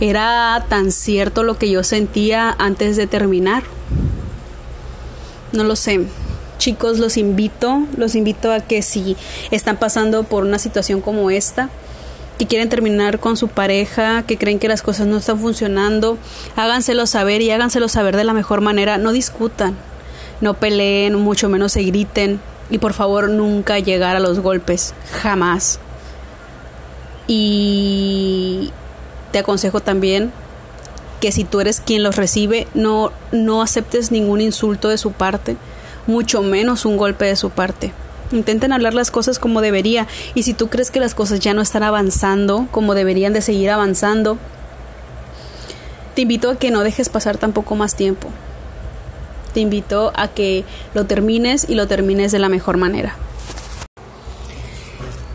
¿Era 0.00 0.64
tan 0.69 0.92
cierto 0.92 1.42
lo 1.42 1.59
que 1.59 1.71
yo 1.71 1.83
sentía 1.85 2.54
antes 2.59 2.97
de 2.97 3.07
terminar? 3.07 3.62
No 5.52 5.64
lo 5.64 5.76
sé. 5.76 6.07
Chicos, 6.59 6.99
los 6.99 7.16
invito, 7.16 7.83
los 7.97 8.14
invito 8.14 8.52
a 8.52 8.61
que 8.61 8.83
si 8.83 9.16
están 9.50 9.78
pasando 9.78 10.25
por 10.25 10.45
una 10.45 10.59
situación 10.59 11.00
como 11.00 11.30
esta, 11.30 11.71
que 12.40 12.47
quieren 12.47 12.70
terminar 12.70 13.18
con 13.18 13.37
su 13.37 13.49
pareja, 13.49 14.23
que 14.23 14.38
creen 14.38 14.59
que 14.59 14.66
las 14.66 14.80
cosas 14.80 15.06
no 15.06 15.18
están 15.18 15.38
funcionando, 15.38 16.16
háganselo 16.56 17.06
saber 17.06 17.42
y 17.42 17.50
háganselo 17.50 17.87
saber 17.87 18.16
de 18.16 18.25
la 18.25 18.32
mejor 18.32 18.62
manera. 18.62 18.97
No 18.97 19.12
discutan, 19.12 19.76
no 20.40 20.54
peleen, 20.54 21.16
mucho 21.16 21.50
menos 21.50 21.73
se 21.73 21.82
griten. 21.82 22.40
Y 22.70 22.78
por 22.78 22.94
favor, 22.94 23.28
nunca 23.28 23.78
llegar 23.78 24.16
a 24.16 24.20
los 24.20 24.40
golpes, 24.40 24.94
jamás. 25.20 25.80
Y 27.26 28.70
te 29.32 29.40
aconsejo 29.40 29.80
también 29.80 30.32
que 31.20 31.32
si 31.32 31.44
tú 31.44 31.61
eres 31.61 31.82
quien 31.82 32.02
los 32.02 32.16
recibe, 32.16 32.66
no, 32.73 33.12
no 33.32 33.61
aceptes 33.61 34.11
ningún 34.12 34.40
insulto 34.40 34.88
de 34.88 34.97
su 34.97 35.12
parte, 35.12 35.59
mucho 36.06 36.40
menos 36.40 36.87
un 36.87 36.97
golpe 36.97 37.26
de 37.26 37.37
su 37.37 37.50
parte. 37.50 37.92
Intenten 38.32 38.72
hablar 38.72 38.94
las 38.94 39.10
cosas 39.10 39.38
como 39.38 39.60
debería 39.60 40.06
y 40.34 40.44
si 40.44 40.54
tú 40.54 40.68
crees 40.68 40.90
que 40.90 41.00
las 41.00 41.14
cosas 41.14 41.40
ya 41.40 41.52
no 41.52 41.62
están 41.62 41.82
avanzando 41.82 42.68
como 42.70 42.94
deberían 42.94 43.32
de 43.32 43.42
seguir 43.42 43.70
avanzando, 43.70 44.38
te 46.14 46.22
invito 46.22 46.50
a 46.50 46.56
que 46.56 46.70
no 46.70 46.82
dejes 46.82 47.08
pasar 47.08 47.38
tampoco 47.38 47.75
más 47.75 47.96
tiempo. 47.96 48.28
Te 49.52 49.60
invito 49.60 50.12
a 50.14 50.28
que 50.28 50.64
lo 50.94 51.06
termines 51.06 51.68
y 51.68 51.75
lo 51.75 51.88
termines 51.88 52.30
de 52.30 52.38
la 52.38 52.49
mejor 52.49 52.76
manera. 52.76 53.16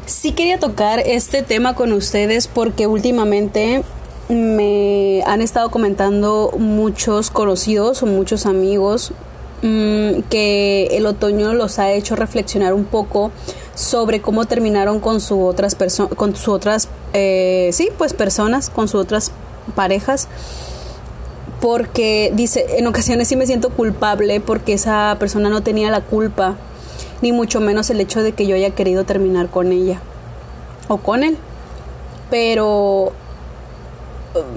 Sí 0.05 0.31
quería 0.31 0.59
tocar 0.59 0.99
este 0.99 1.41
tema 1.41 1.75
con 1.75 1.91
ustedes 1.91 2.47
porque 2.47 2.87
últimamente 2.87 3.83
me 4.29 5.21
han 5.25 5.41
estado 5.41 5.69
comentando 5.69 6.53
muchos 6.57 7.29
conocidos 7.29 8.01
o 8.03 8.05
muchos 8.05 8.45
amigos 8.45 9.11
mmm, 9.65 10.21
que 10.29 10.87
el 10.91 11.05
otoño 11.05 11.53
los 11.53 11.79
ha 11.79 11.91
hecho 11.91 12.15
reflexionar 12.15 12.73
un 12.73 12.85
poco 12.85 13.31
sobre 13.73 14.21
cómo 14.21 14.45
terminaron 14.45 14.99
con 14.99 15.19
sus 15.19 15.39
otras 15.39 15.75
personas 15.75 16.15
con 16.15 16.35
sus 16.35 16.47
otras 16.47 16.87
eh, 17.13 17.69
sí 17.73 17.89
pues 17.97 18.13
personas 18.13 18.69
con 18.69 18.87
sus 18.87 19.01
otras 19.01 19.31
parejas. 19.75 20.27
Porque 21.61 22.31
dice 22.35 22.65
en 22.77 22.85
ocasiones 22.85 23.27
sí 23.27 23.35
me 23.35 23.47
siento 23.47 23.69
culpable 23.69 24.39
porque 24.39 24.73
esa 24.73 25.15
persona 25.19 25.49
no 25.49 25.63
tenía 25.63 25.89
la 25.89 26.01
culpa 26.01 26.57
ni 27.21 27.31
mucho 27.31 27.59
menos 27.59 27.89
el 27.89 27.99
hecho 28.01 28.21
de 28.21 28.33
que 28.33 28.45
yo 28.45 28.55
haya 28.55 28.71
querido 28.71 29.03
terminar 29.03 29.49
con 29.49 29.71
ella 29.71 29.99
o 30.89 30.97
con 30.97 31.23
él. 31.23 31.37
Pero 32.29 33.13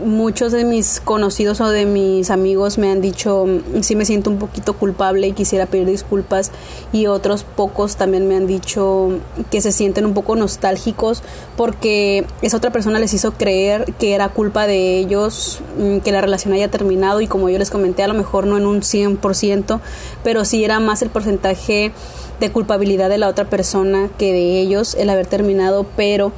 muchos 0.04 0.52
de 0.52 0.64
mis 0.64 1.00
conocidos 1.00 1.60
o 1.60 1.68
de 1.68 1.86
mis 1.86 2.30
amigos 2.30 2.78
me 2.78 2.90
han 2.90 3.00
dicho 3.00 3.46
mm, 3.46 3.82
sí 3.82 3.96
me 3.96 4.04
siento 4.04 4.30
un 4.30 4.38
poquito 4.38 4.72
culpable 4.74 5.28
y 5.28 5.32
quisiera 5.32 5.66
pedir 5.66 5.86
disculpas 5.86 6.50
y 6.92 7.06
otros 7.06 7.44
pocos 7.44 7.96
también 7.96 8.26
me 8.26 8.36
han 8.36 8.46
dicho 8.46 9.10
que 9.50 9.60
se 9.60 9.72
sienten 9.72 10.06
un 10.06 10.14
poco 10.14 10.36
nostálgicos 10.36 11.22
porque 11.56 12.26
esa 12.42 12.56
otra 12.56 12.70
persona 12.70 12.98
les 12.98 13.14
hizo 13.14 13.32
creer 13.32 13.92
que 13.98 14.14
era 14.14 14.28
culpa 14.28 14.66
de 14.66 14.98
ellos 14.98 15.60
mm, 15.78 15.98
que 15.98 16.12
la 16.12 16.20
relación 16.20 16.52
haya 16.54 16.68
terminado 16.68 17.20
y 17.20 17.26
como 17.26 17.48
yo 17.48 17.58
les 17.58 17.70
comenté 17.70 18.02
a 18.02 18.08
lo 18.08 18.14
mejor 18.14 18.46
no 18.46 18.56
en 18.56 18.66
un 18.66 18.80
100% 18.80 19.80
pero 20.24 20.44
sí 20.44 20.64
era 20.64 20.80
más 20.80 21.02
el 21.02 21.10
porcentaje 21.10 21.92
de 22.40 22.52
culpabilidad 22.52 23.08
de 23.08 23.18
la 23.18 23.28
otra 23.28 23.48
persona 23.50 24.08
que 24.18 24.32
de 24.32 24.60
ellos 24.60 24.94
el 24.94 25.10
haber 25.10 25.26
terminado 25.26 25.86
pero 25.96 26.32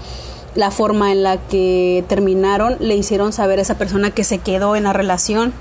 la 0.54 0.70
forma 0.70 1.12
en 1.12 1.22
la 1.22 1.38
que 1.38 2.04
terminaron 2.08 2.76
le 2.80 2.96
hicieron 2.96 3.32
saber 3.32 3.58
a 3.58 3.62
esa 3.62 3.78
persona 3.78 4.10
que 4.10 4.24
se 4.24 4.38
quedó 4.38 4.76
en 4.76 4.84
la 4.84 4.92
relación 4.92 5.52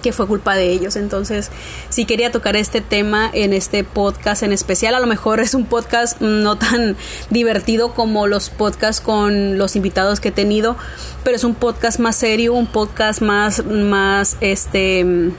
que 0.00 0.12
fue 0.12 0.26
culpa 0.26 0.56
de 0.56 0.70
ellos. 0.70 0.96
Entonces, 0.96 1.50
si 1.88 2.04
quería 2.04 2.32
tocar 2.32 2.56
este 2.56 2.80
tema 2.80 3.30
en 3.32 3.52
este 3.52 3.84
podcast 3.84 4.42
en 4.42 4.52
especial. 4.52 4.94
A 4.94 5.00
lo 5.00 5.06
mejor 5.06 5.40
es 5.40 5.54
un 5.54 5.66
podcast 5.66 6.20
no 6.20 6.56
tan 6.56 6.96
divertido 7.30 7.94
como 7.94 8.26
los 8.26 8.50
podcasts 8.50 9.00
con 9.00 9.58
los 9.58 9.76
invitados 9.76 10.20
que 10.20 10.28
he 10.28 10.32
tenido, 10.32 10.76
pero 11.24 11.36
es 11.36 11.44
un 11.44 11.54
podcast 11.54 11.98
más 11.98 12.16
serio, 12.16 12.54
un 12.54 12.66
podcast 12.66 13.20
más, 13.20 13.64
más 13.64 14.36
este 14.40 15.30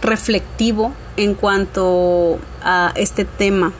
reflectivo 0.00 0.92
en 1.16 1.34
cuanto 1.34 2.38
a 2.62 2.92
este 2.94 3.24
tema 3.24 3.72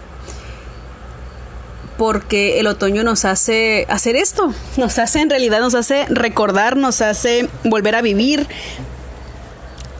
porque 2.00 2.58
el 2.60 2.66
otoño 2.66 3.04
nos 3.04 3.26
hace 3.26 3.84
hacer 3.90 4.16
esto, 4.16 4.54
nos 4.78 4.98
hace 4.98 5.20
en 5.20 5.28
realidad, 5.28 5.60
nos 5.60 5.74
hace 5.74 6.06
recordar, 6.08 6.78
nos 6.78 7.02
hace 7.02 7.50
volver 7.62 7.94
a 7.94 8.00
vivir. 8.00 8.46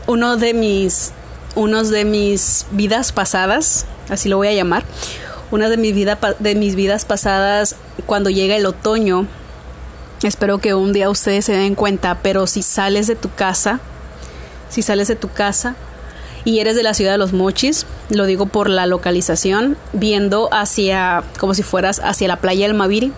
Uno 0.06 0.38
de 0.38 0.54
mis, 0.54 1.12
unos 1.56 1.90
de 1.90 2.06
mis 2.06 2.64
vidas 2.70 3.12
pasadas, 3.12 3.84
así 4.08 4.30
lo 4.30 4.38
voy 4.38 4.48
a 4.48 4.54
llamar, 4.54 4.82
una 5.50 5.68
de 5.68 5.76
vida, 5.76 6.18
de 6.38 6.54
mis 6.54 6.74
vidas 6.74 7.04
pasadas, 7.04 7.76
cuando 8.06 8.30
llega 8.30 8.56
el 8.56 8.64
otoño, 8.64 9.26
espero 10.22 10.56
que 10.56 10.72
un 10.72 10.94
día 10.94 11.10
ustedes 11.10 11.44
se 11.44 11.52
den 11.52 11.74
cuenta, 11.74 12.20
pero 12.22 12.46
si 12.46 12.62
sales 12.62 13.08
de 13.08 13.14
tu 13.14 13.30
casa, 13.30 13.78
si 14.70 14.80
sales 14.80 15.06
de 15.08 15.16
tu 15.16 15.28
casa, 15.28 15.76
y 16.44 16.60
eres 16.60 16.76
de 16.76 16.82
la 16.82 16.94
ciudad 16.94 17.12
de 17.12 17.18
los 17.18 17.32
Mochis, 17.32 17.86
lo 18.08 18.26
digo 18.26 18.46
por 18.46 18.70
la 18.70 18.86
localización, 18.86 19.76
viendo 19.92 20.48
hacia, 20.52 21.24
como 21.38 21.54
si 21.54 21.62
fueras 21.62 22.00
hacia 22.02 22.28
la 22.28 22.36
playa 22.36 22.66
del 22.66 22.74
Maviri. 22.74 23.12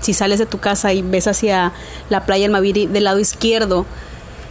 Si 0.00 0.14
sales 0.14 0.38
de 0.38 0.46
tu 0.46 0.58
casa 0.58 0.92
y 0.92 1.02
ves 1.02 1.26
hacia 1.26 1.72
la 2.08 2.24
playa 2.24 2.44
del 2.44 2.52
Maviri 2.52 2.86
del 2.86 3.04
lado 3.04 3.18
izquierdo, 3.18 3.84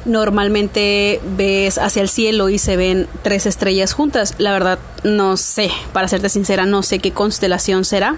normalmente 0.05 1.21
ves 1.37 1.77
hacia 1.77 2.01
el 2.01 2.09
cielo 2.09 2.49
y 2.49 2.57
se 2.57 2.75
ven 2.75 3.07
tres 3.21 3.45
estrellas 3.45 3.93
juntas. 3.93 4.35
La 4.37 4.51
verdad, 4.51 4.79
no 5.03 5.37
sé, 5.37 5.69
para 5.93 6.07
serte 6.07 6.29
sincera, 6.29 6.65
no 6.65 6.83
sé 6.83 6.99
qué 6.99 7.11
constelación 7.11 7.85
será, 7.85 8.17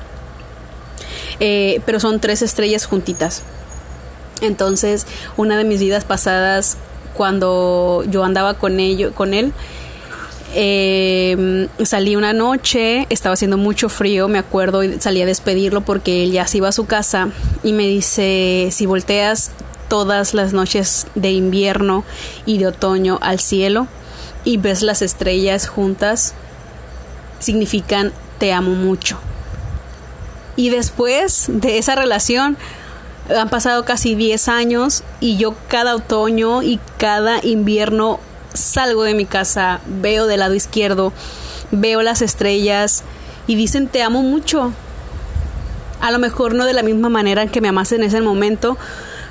eh, 1.40 1.82
pero 1.86 2.00
son 2.00 2.20
tres 2.20 2.42
estrellas 2.42 2.86
juntitas. 2.86 3.44
Entonces, 4.42 5.06
una 5.38 5.58
de 5.58 5.66
mis 5.66 5.82
vidas 5.82 6.06
pasadas, 6.06 6.78
cuando 7.14 8.04
yo 8.08 8.24
andaba 8.24 8.54
con, 8.56 8.80
ello, 8.80 9.14
con 9.14 9.34
él, 9.34 9.54
eh, 10.54 11.68
salí 11.84 12.16
una 12.16 12.34
noche, 12.34 13.08
estaba 13.10 13.34
haciendo 13.34 13.58
mucho 13.58 13.90
frío, 13.90 14.28
me 14.28 14.40
acuerdo, 14.40 14.84
y 14.84 15.00
salí 15.00 15.22
a 15.22 15.26
despedirlo 15.26 15.82
porque 15.82 16.24
él 16.24 16.32
ya 16.32 16.48
se 16.48 16.58
iba 16.58 16.70
a 16.70 16.72
su 16.72 16.86
casa 16.86 17.30
y 17.64 17.74
me 17.74 17.88
dice, 17.88 18.70
si 18.72 18.86
volteas 18.86 19.52
todas 19.88 20.34
las 20.34 20.54
noches 20.54 21.08
de 21.16 21.32
invierno 21.32 22.04
y 22.46 22.58
de 22.60 22.68
otoño 22.68 23.20
al 23.22 23.40
cielo 23.40 23.88
y 24.46 24.58
ves 24.58 24.82
las 24.82 25.02
estrellas 25.02 25.68
juntas, 25.68 26.34
significan 27.40 28.14
te 28.38 28.54
amo 28.54 28.72
mucho. 28.72 29.20
Y 30.56 30.70
después 30.70 31.46
de 31.48 31.78
esa 31.78 31.96
relación, 31.96 32.58
han 33.30 33.50
pasado 33.50 33.86
casi 33.86 34.16
10 34.16 34.48
años 34.48 35.04
y 35.20 35.38
yo 35.38 35.56
cada 35.68 35.96
otoño 35.96 36.64
y 36.64 36.80
cada 36.98 37.46
invierno 37.46 38.20
salgo 38.54 39.04
de 39.04 39.14
mi 39.14 39.26
casa, 39.26 39.82
veo 39.86 40.28
del 40.28 40.40
lado 40.40 40.56
izquierdo, 40.56 41.14
veo 41.72 42.02
las 42.02 42.22
estrellas 42.22 43.04
y 43.48 43.56
dicen 43.56 43.88
te 43.88 44.02
amo 44.02 44.22
mucho. 44.22 44.72
A 46.02 46.12
lo 46.12 46.20
mejor 46.20 46.56
no 46.56 46.66
de 46.66 46.74
la 46.74 46.84
misma 46.84 47.10
manera 47.10 47.48
que 47.48 47.62
me 47.62 47.68
amaste 47.68 47.96
en 47.96 48.04
ese 48.04 48.22
momento, 48.22 48.78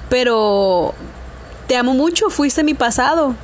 pero 0.09 0.95
te 1.67 1.77
amo 1.77 1.95
mucho, 1.95 2.31
fuiste 2.31 2.63
mi 2.65 2.75
pasado, 2.75 3.35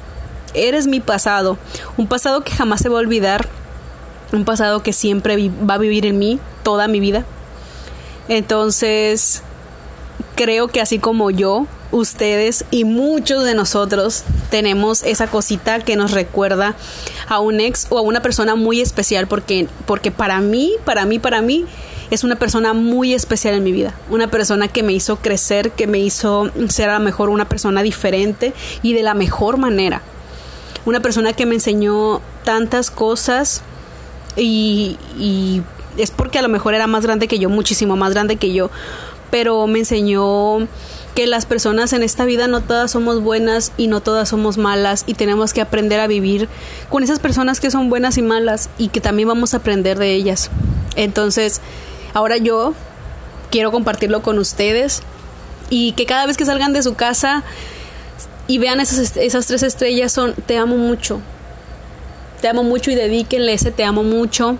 eres 0.52 0.86
mi 0.86 1.00
pasado, 1.00 1.58
un 1.96 2.06
pasado 2.06 2.42
que 2.42 2.52
jamás 2.52 2.80
se 2.80 2.88
va 2.88 2.96
a 2.96 3.00
olvidar, 3.00 3.48
un 4.32 4.44
pasado 4.44 4.82
que 4.82 4.92
siempre 4.92 5.50
va 5.68 5.74
a 5.74 5.78
vivir 5.78 6.06
en 6.06 6.18
mí 6.18 6.38
toda 6.62 6.88
mi 6.88 7.00
vida. 7.00 7.24
Entonces, 8.28 9.42
creo 10.34 10.68
que 10.68 10.80
así 10.80 10.98
como 10.98 11.30
yo, 11.30 11.66
ustedes 11.90 12.64
y 12.70 12.84
muchos 12.84 13.44
de 13.44 13.54
nosotros 13.54 14.24
tenemos 14.50 15.02
esa 15.04 15.28
cosita 15.28 15.80
que 15.80 15.96
nos 15.96 16.10
recuerda 16.10 16.74
a 17.28 17.38
un 17.38 17.60
ex 17.60 17.86
o 17.90 17.98
a 17.98 18.02
una 18.02 18.20
persona 18.20 18.56
muy 18.56 18.80
especial 18.80 19.28
porque 19.28 19.68
porque 19.86 20.10
para 20.10 20.40
mí, 20.40 20.72
para 20.84 21.06
mí, 21.06 21.18
para 21.18 21.40
mí 21.40 21.66
es 22.10 22.24
una 22.24 22.36
persona 22.36 22.74
muy 22.74 23.14
especial 23.14 23.54
en 23.54 23.64
mi 23.64 23.72
vida, 23.72 23.94
una 24.10 24.28
persona 24.28 24.68
que 24.68 24.82
me 24.82 24.92
hizo 24.92 25.16
crecer, 25.16 25.70
que 25.70 25.86
me 25.86 25.98
hizo 25.98 26.50
ser 26.68 26.90
a 26.90 26.98
lo 26.98 27.04
mejor 27.04 27.30
una 27.30 27.48
persona 27.48 27.82
diferente 27.82 28.52
y 28.82 28.92
de 28.92 29.02
la 29.02 29.14
mejor 29.14 29.56
manera. 29.56 30.02
Una 30.84 31.00
persona 31.00 31.32
que 31.32 31.46
me 31.46 31.54
enseñó 31.54 32.20
tantas 32.44 32.90
cosas 32.90 33.62
y, 34.36 34.98
y 35.18 35.62
es 35.96 36.10
porque 36.10 36.38
a 36.38 36.42
lo 36.42 36.48
mejor 36.48 36.74
era 36.74 36.86
más 36.86 37.04
grande 37.04 37.26
que 37.26 37.38
yo, 37.38 37.48
muchísimo 37.48 37.96
más 37.96 38.12
grande 38.12 38.36
que 38.36 38.52
yo, 38.52 38.70
pero 39.34 39.66
me 39.66 39.80
enseñó 39.80 40.68
que 41.16 41.26
las 41.26 41.44
personas 41.44 41.92
en 41.92 42.04
esta 42.04 42.24
vida 42.24 42.46
no 42.46 42.60
todas 42.60 42.92
somos 42.92 43.20
buenas 43.20 43.72
y 43.76 43.88
no 43.88 44.00
todas 44.00 44.28
somos 44.28 44.58
malas 44.58 45.02
y 45.08 45.14
tenemos 45.14 45.52
que 45.52 45.60
aprender 45.60 45.98
a 45.98 46.06
vivir 46.06 46.48
con 46.88 47.02
esas 47.02 47.18
personas 47.18 47.58
que 47.58 47.72
son 47.72 47.90
buenas 47.90 48.16
y 48.16 48.22
malas 48.22 48.70
y 48.78 48.90
que 48.90 49.00
también 49.00 49.26
vamos 49.26 49.52
a 49.52 49.56
aprender 49.56 49.98
de 49.98 50.12
ellas. 50.12 50.50
Entonces, 50.94 51.60
ahora 52.12 52.36
yo 52.36 52.74
quiero 53.50 53.72
compartirlo 53.72 54.22
con 54.22 54.38
ustedes 54.38 55.02
y 55.68 55.94
que 55.94 56.06
cada 56.06 56.26
vez 56.26 56.36
que 56.36 56.44
salgan 56.44 56.72
de 56.72 56.84
su 56.84 56.94
casa 56.94 57.42
y 58.46 58.58
vean 58.58 58.78
esas, 58.78 59.46
tres 59.48 59.64
estrellas 59.64 60.12
son 60.12 60.34
te 60.46 60.58
amo 60.58 60.76
mucho. 60.76 61.20
Te 62.40 62.46
amo 62.46 62.62
mucho 62.62 62.92
y 62.92 62.94
dedíquenle 62.94 63.54
ese 63.54 63.72
te 63.72 63.82
amo 63.82 64.04
mucho 64.04 64.58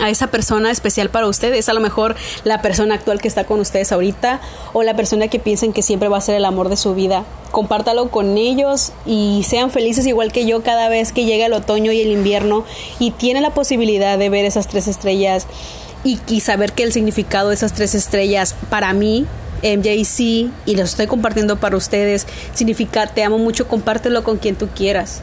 a 0.00 0.10
esa 0.10 0.28
persona 0.28 0.70
especial 0.70 1.10
para 1.10 1.26
ustedes, 1.26 1.68
a 1.68 1.74
lo 1.74 1.80
mejor 1.80 2.16
la 2.44 2.62
persona 2.62 2.94
actual 2.94 3.20
que 3.20 3.28
está 3.28 3.44
con 3.44 3.60
ustedes 3.60 3.92
ahorita 3.92 4.40
o 4.72 4.82
la 4.82 4.94
persona 4.94 5.28
que 5.28 5.38
piensen 5.38 5.72
que 5.72 5.82
siempre 5.82 6.08
va 6.08 6.18
a 6.18 6.20
ser 6.20 6.34
el 6.34 6.44
amor 6.44 6.68
de 6.68 6.76
su 6.76 6.94
vida. 6.94 7.24
Compártalo 7.50 8.10
con 8.10 8.36
ellos 8.36 8.92
y 9.06 9.44
sean 9.48 9.70
felices 9.70 10.06
igual 10.06 10.32
que 10.32 10.46
yo 10.46 10.62
cada 10.62 10.88
vez 10.88 11.12
que 11.12 11.24
llega 11.24 11.46
el 11.46 11.52
otoño 11.52 11.92
y 11.92 12.00
el 12.00 12.10
invierno 12.10 12.64
y 12.98 13.12
tienen 13.12 13.42
la 13.42 13.50
posibilidad 13.50 14.18
de 14.18 14.28
ver 14.28 14.44
esas 14.44 14.68
tres 14.68 14.88
estrellas 14.88 15.46
y, 16.02 16.18
y 16.28 16.40
saber 16.40 16.72
que 16.72 16.82
el 16.82 16.92
significado 16.92 17.50
de 17.50 17.54
esas 17.54 17.72
tres 17.72 17.94
estrellas 17.94 18.54
para 18.70 18.92
mí 18.92 19.26
MJC 19.62 20.50
y 20.66 20.76
lo 20.76 20.82
estoy 20.82 21.06
compartiendo 21.06 21.58
para 21.58 21.76
ustedes 21.76 22.26
significa 22.52 23.06
te 23.06 23.22
amo 23.22 23.38
mucho, 23.38 23.68
compártelo 23.68 24.22
con 24.24 24.36
quien 24.38 24.56
tú 24.56 24.68
quieras 24.74 25.22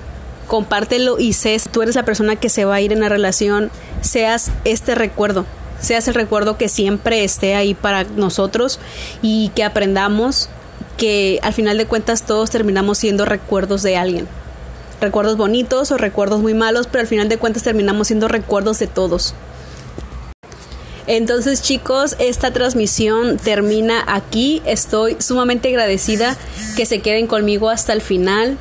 compártelo 0.51 1.17
y 1.17 1.31
sé, 1.31 1.57
tú 1.71 1.81
eres 1.81 1.95
la 1.95 2.03
persona 2.03 2.35
que 2.35 2.49
se 2.49 2.65
va 2.65 2.75
a 2.75 2.81
ir 2.81 2.91
en 2.91 2.99
la 2.99 3.07
relación, 3.07 3.71
seas 4.01 4.51
este 4.65 4.95
recuerdo, 4.95 5.45
seas 5.79 6.09
el 6.09 6.13
recuerdo 6.13 6.57
que 6.57 6.67
siempre 6.67 7.23
esté 7.23 7.55
ahí 7.55 7.73
para 7.73 8.03
nosotros 8.03 8.77
y 9.21 9.47
que 9.55 9.63
aprendamos 9.63 10.49
que 10.97 11.39
al 11.41 11.53
final 11.53 11.77
de 11.77 11.85
cuentas 11.85 12.23
todos 12.23 12.49
terminamos 12.49 12.97
siendo 12.97 13.23
recuerdos 13.23 13.81
de 13.81 13.95
alguien. 13.95 14.27
Recuerdos 14.99 15.37
bonitos 15.37 15.89
o 15.91 15.97
recuerdos 15.97 16.41
muy 16.41 16.53
malos, 16.53 16.87
pero 16.87 16.99
al 16.99 17.07
final 17.07 17.29
de 17.29 17.37
cuentas 17.37 17.63
terminamos 17.63 18.07
siendo 18.07 18.27
recuerdos 18.27 18.77
de 18.77 18.87
todos. 18.87 19.33
Entonces 21.07 21.61
chicos, 21.61 22.17
esta 22.19 22.51
transmisión 22.51 23.37
termina 23.37 24.03
aquí. 24.05 24.61
Estoy 24.65 25.15
sumamente 25.21 25.69
agradecida 25.69 26.35
que 26.75 26.85
se 26.85 26.99
queden 26.99 27.27
conmigo 27.27 27.69
hasta 27.69 27.93
el 27.93 28.01
final. 28.01 28.57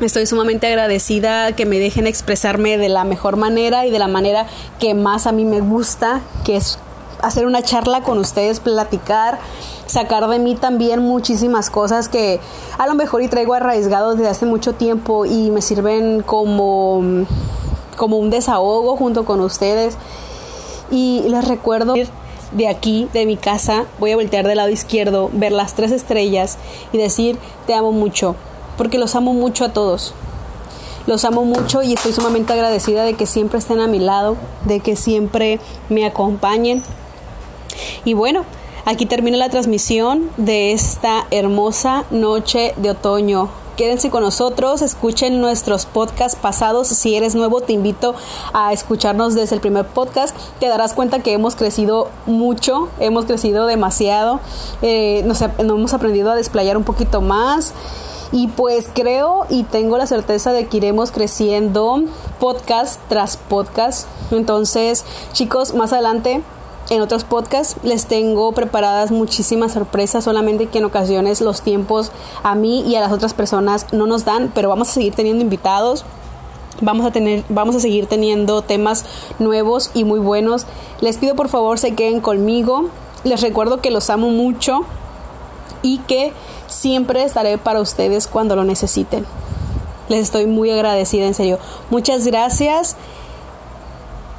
Estoy 0.00 0.26
sumamente 0.26 0.66
agradecida 0.66 1.52
que 1.52 1.64
me 1.64 1.78
dejen 1.78 2.06
expresarme 2.06 2.76
de 2.76 2.90
la 2.90 3.04
mejor 3.04 3.38
manera 3.38 3.86
y 3.86 3.90
de 3.90 3.98
la 3.98 4.08
manera 4.08 4.46
que 4.78 4.92
más 4.92 5.26
a 5.26 5.32
mí 5.32 5.46
me 5.46 5.60
gusta, 5.60 6.20
que 6.44 6.56
es 6.56 6.78
hacer 7.22 7.46
una 7.46 7.62
charla 7.62 8.02
con 8.02 8.18
ustedes, 8.18 8.60
platicar, 8.60 9.38
sacar 9.86 10.28
de 10.28 10.38
mí 10.38 10.54
también 10.54 11.00
muchísimas 11.00 11.70
cosas 11.70 12.10
que 12.10 12.40
a 12.76 12.86
lo 12.86 12.94
mejor 12.94 13.22
y 13.22 13.28
traigo 13.28 13.54
arraigado 13.54 14.14
desde 14.14 14.28
hace 14.28 14.44
mucho 14.44 14.74
tiempo 14.74 15.24
y 15.24 15.50
me 15.50 15.62
sirven 15.62 16.20
como, 16.20 17.02
como 17.96 18.18
un 18.18 18.28
desahogo 18.28 18.96
junto 18.96 19.24
con 19.24 19.40
ustedes. 19.40 19.96
Y 20.90 21.22
les 21.26 21.48
recuerdo 21.48 21.94
de 22.52 22.68
aquí, 22.68 23.08
de 23.14 23.24
mi 23.24 23.38
casa, 23.38 23.86
voy 23.98 24.12
a 24.12 24.16
voltear 24.16 24.46
del 24.46 24.58
lado 24.58 24.68
izquierdo, 24.68 25.30
ver 25.32 25.52
las 25.52 25.72
tres 25.72 25.90
estrellas 25.90 26.58
y 26.92 26.98
decir, 26.98 27.38
te 27.66 27.72
amo 27.72 27.92
mucho 27.92 28.36
porque 28.76 28.98
los 28.98 29.14
amo 29.14 29.32
mucho 29.32 29.64
a 29.64 29.70
todos. 29.70 30.14
Los 31.06 31.24
amo 31.24 31.44
mucho 31.44 31.82
y 31.82 31.92
estoy 31.92 32.12
sumamente 32.12 32.52
agradecida 32.52 33.04
de 33.04 33.14
que 33.14 33.26
siempre 33.26 33.58
estén 33.58 33.80
a 33.80 33.86
mi 33.86 34.00
lado, 34.00 34.36
de 34.64 34.80
que 34.80 34.96
siempre 34.96 35.60
me 35.88 36.04
acompañen. 36.04 36.82
Y 38.04 38.14
bueno, 38.14 38.44
aquí 38.84 39.06
termina 39.06 39.36
la 39.36 39.48
transmisión 39.48 40.30
de 40.36 40.72
esta 40.72 41.26
hermosa 41.30 42.04
noche 42.10 42.74
de 42.76 42.90
otoño. 42.90 43.48
Quédense 43.76 44.08
con 44.08 44.22
nosotros, 44.22 44.80
escuchen 44.80 45.40
nuestros 45.40 45.84
podcasts 45.84 46.36
pasados. 46.40 46.88
Si 46.88 47.14
eres 47.14 47.34
nuevo, 47.34 47.60
te 47.60 47.74
invito 47.74 48.14
a 48.54 48.72
escucharnos 48.72 49.34
desde 49.34 49.54
el 49.54 49.60
primer 49.60 49.86
podcast. 49.86 50.34
Te 50.58 50.66
darás 50.66 50.94
cuenta 50.94 51.20
que 51.20 51.34
hemos 51.34 51.56
crecido 51.56 52.08
mucho, 52.24 52.88
hemos 53.00 53.26
crecido 53.26 53.66
demasiado. 53.66 54.40
Eh, 54.80 55.22
nos, 55.26 55.42
nos 55.42 55.76
hemos 55.76 55.92
aprendido 55.92 56.30
a 56.30 56.34
desplayar 56.34 56.78
un 56.78 56.84
poquito 56.84 57.20
más. 57.20 57.74
Y 58.32 58.48
pues 58.48 58.88
creo 58.92 59.46
y 59.48 59.62
tengo 59.64 59.98
la 59.98 60.06
certeza 60.06 60.52
de 60.52 60.66
que 60.66 60.78
iremos 60.78 61.10
creciendo 61.10 62.02
podcast 62.40 63.00
tras 63.08 63.36
podcast. 63.36 64.08
Entonces, 64.30 65.04
chicos, 65.32 65.74
más 65.74 65.92
adelante 65.92 66.42
en 66.88 67.00
otros 67.00 67.24
podcasts 67.24 67.76
les 67.82 68.06
tengo 68.06 68.52
preparadas 68.52 69.10
muchísimas 69.10 69.72
sorpresas, 69.72 70.24
solamente 70.24 70.66
que 70.66 70.78
en 70.78 70.84
ocasiones 70.84 71.40
los 71.40 71.62
tiempos 71.62 72.12
a 72.44 72.54
mí 72.54 72.82
y 72.82 72.94
a 72.94 73.00
las 73.00 73.12
otras 73.12 73.34
personas 73.34 73.92
no 73.92 74.06
nos 74.06 74.24
dan, 74.24 74.52
pero 74.54 74.68
vamos 74.68 74.90
a 74.90 74.92
seguir 74.92 75.14
teniendo 75.14 75.42
invitados. 75.42 76.04
Vamos 76.82 77.06
a 77.06 77.10
tener 77.10 77.42
vamos 77.48 77.74
a 77.74 77.80
seguir 77.80 78.06
teniendo 78.06 78.60
temas 78.60 79.04
nuevos 79.38 79.90
y 79.94 80.04
muy 80.04 80.20
buenos. 80.20 80.66
Les 81.00 81.16
pido 81.16 81.34
por 81.34 81.48
favor 81.48 81.78
se 81.78 81.94
queden 81.94 82.20
conmigo. 82.20 82.90
Les 83.24 83.40
recuerdo 83.40 83.80
que 83.80 83.90
los 83.90 84.10
amo 84.10 84.28
mucho 84.28 84.84
y 85.86 85.98
que 85.98 86.32
siempre 86.66 87.22
estaré 87.22 87.58
para 87.58 87.80
ustedes 87.80 88.26
cuando 88.26 88.56
lo 88.56 88.64
necesiten. 88.64 89.24
Les 90.08 90.22
estoy 90.22 90.46
muy 90.46 90.68
agradecida, 90.70 91.26
en 91.26 91.34
serio. 91.34 91.60
Muchas 91.90 92.26
gracias. 92.26 92.96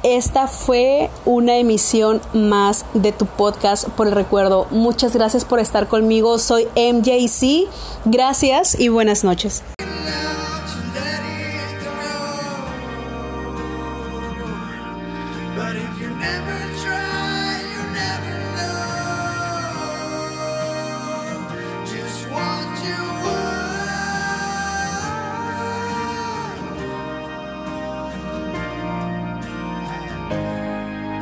Esta 0.02 0.46
fue 0.46 1.10
una 1.24 1.56
emisión 1.56 2.20
más 2.34 2.84
de 2.92 3.12
tu 3.12 3.24
podcast 3.24 3.88
por 3.88 4.06
el 4.06 4.12
recuerdo. 4.12 4.66
Muchas 4.70 5.14
gracias 5.14 5.46
por 5.46 5.58
estar 5.58 5.88
conmigo. 5.88 6.38
Soy 6.38 6.68
MJC. 6.76 7.66
Gracias 8.04 8.78
y 8.78 8.90
buenas 8.90 9.24
noches. 9.24 9.62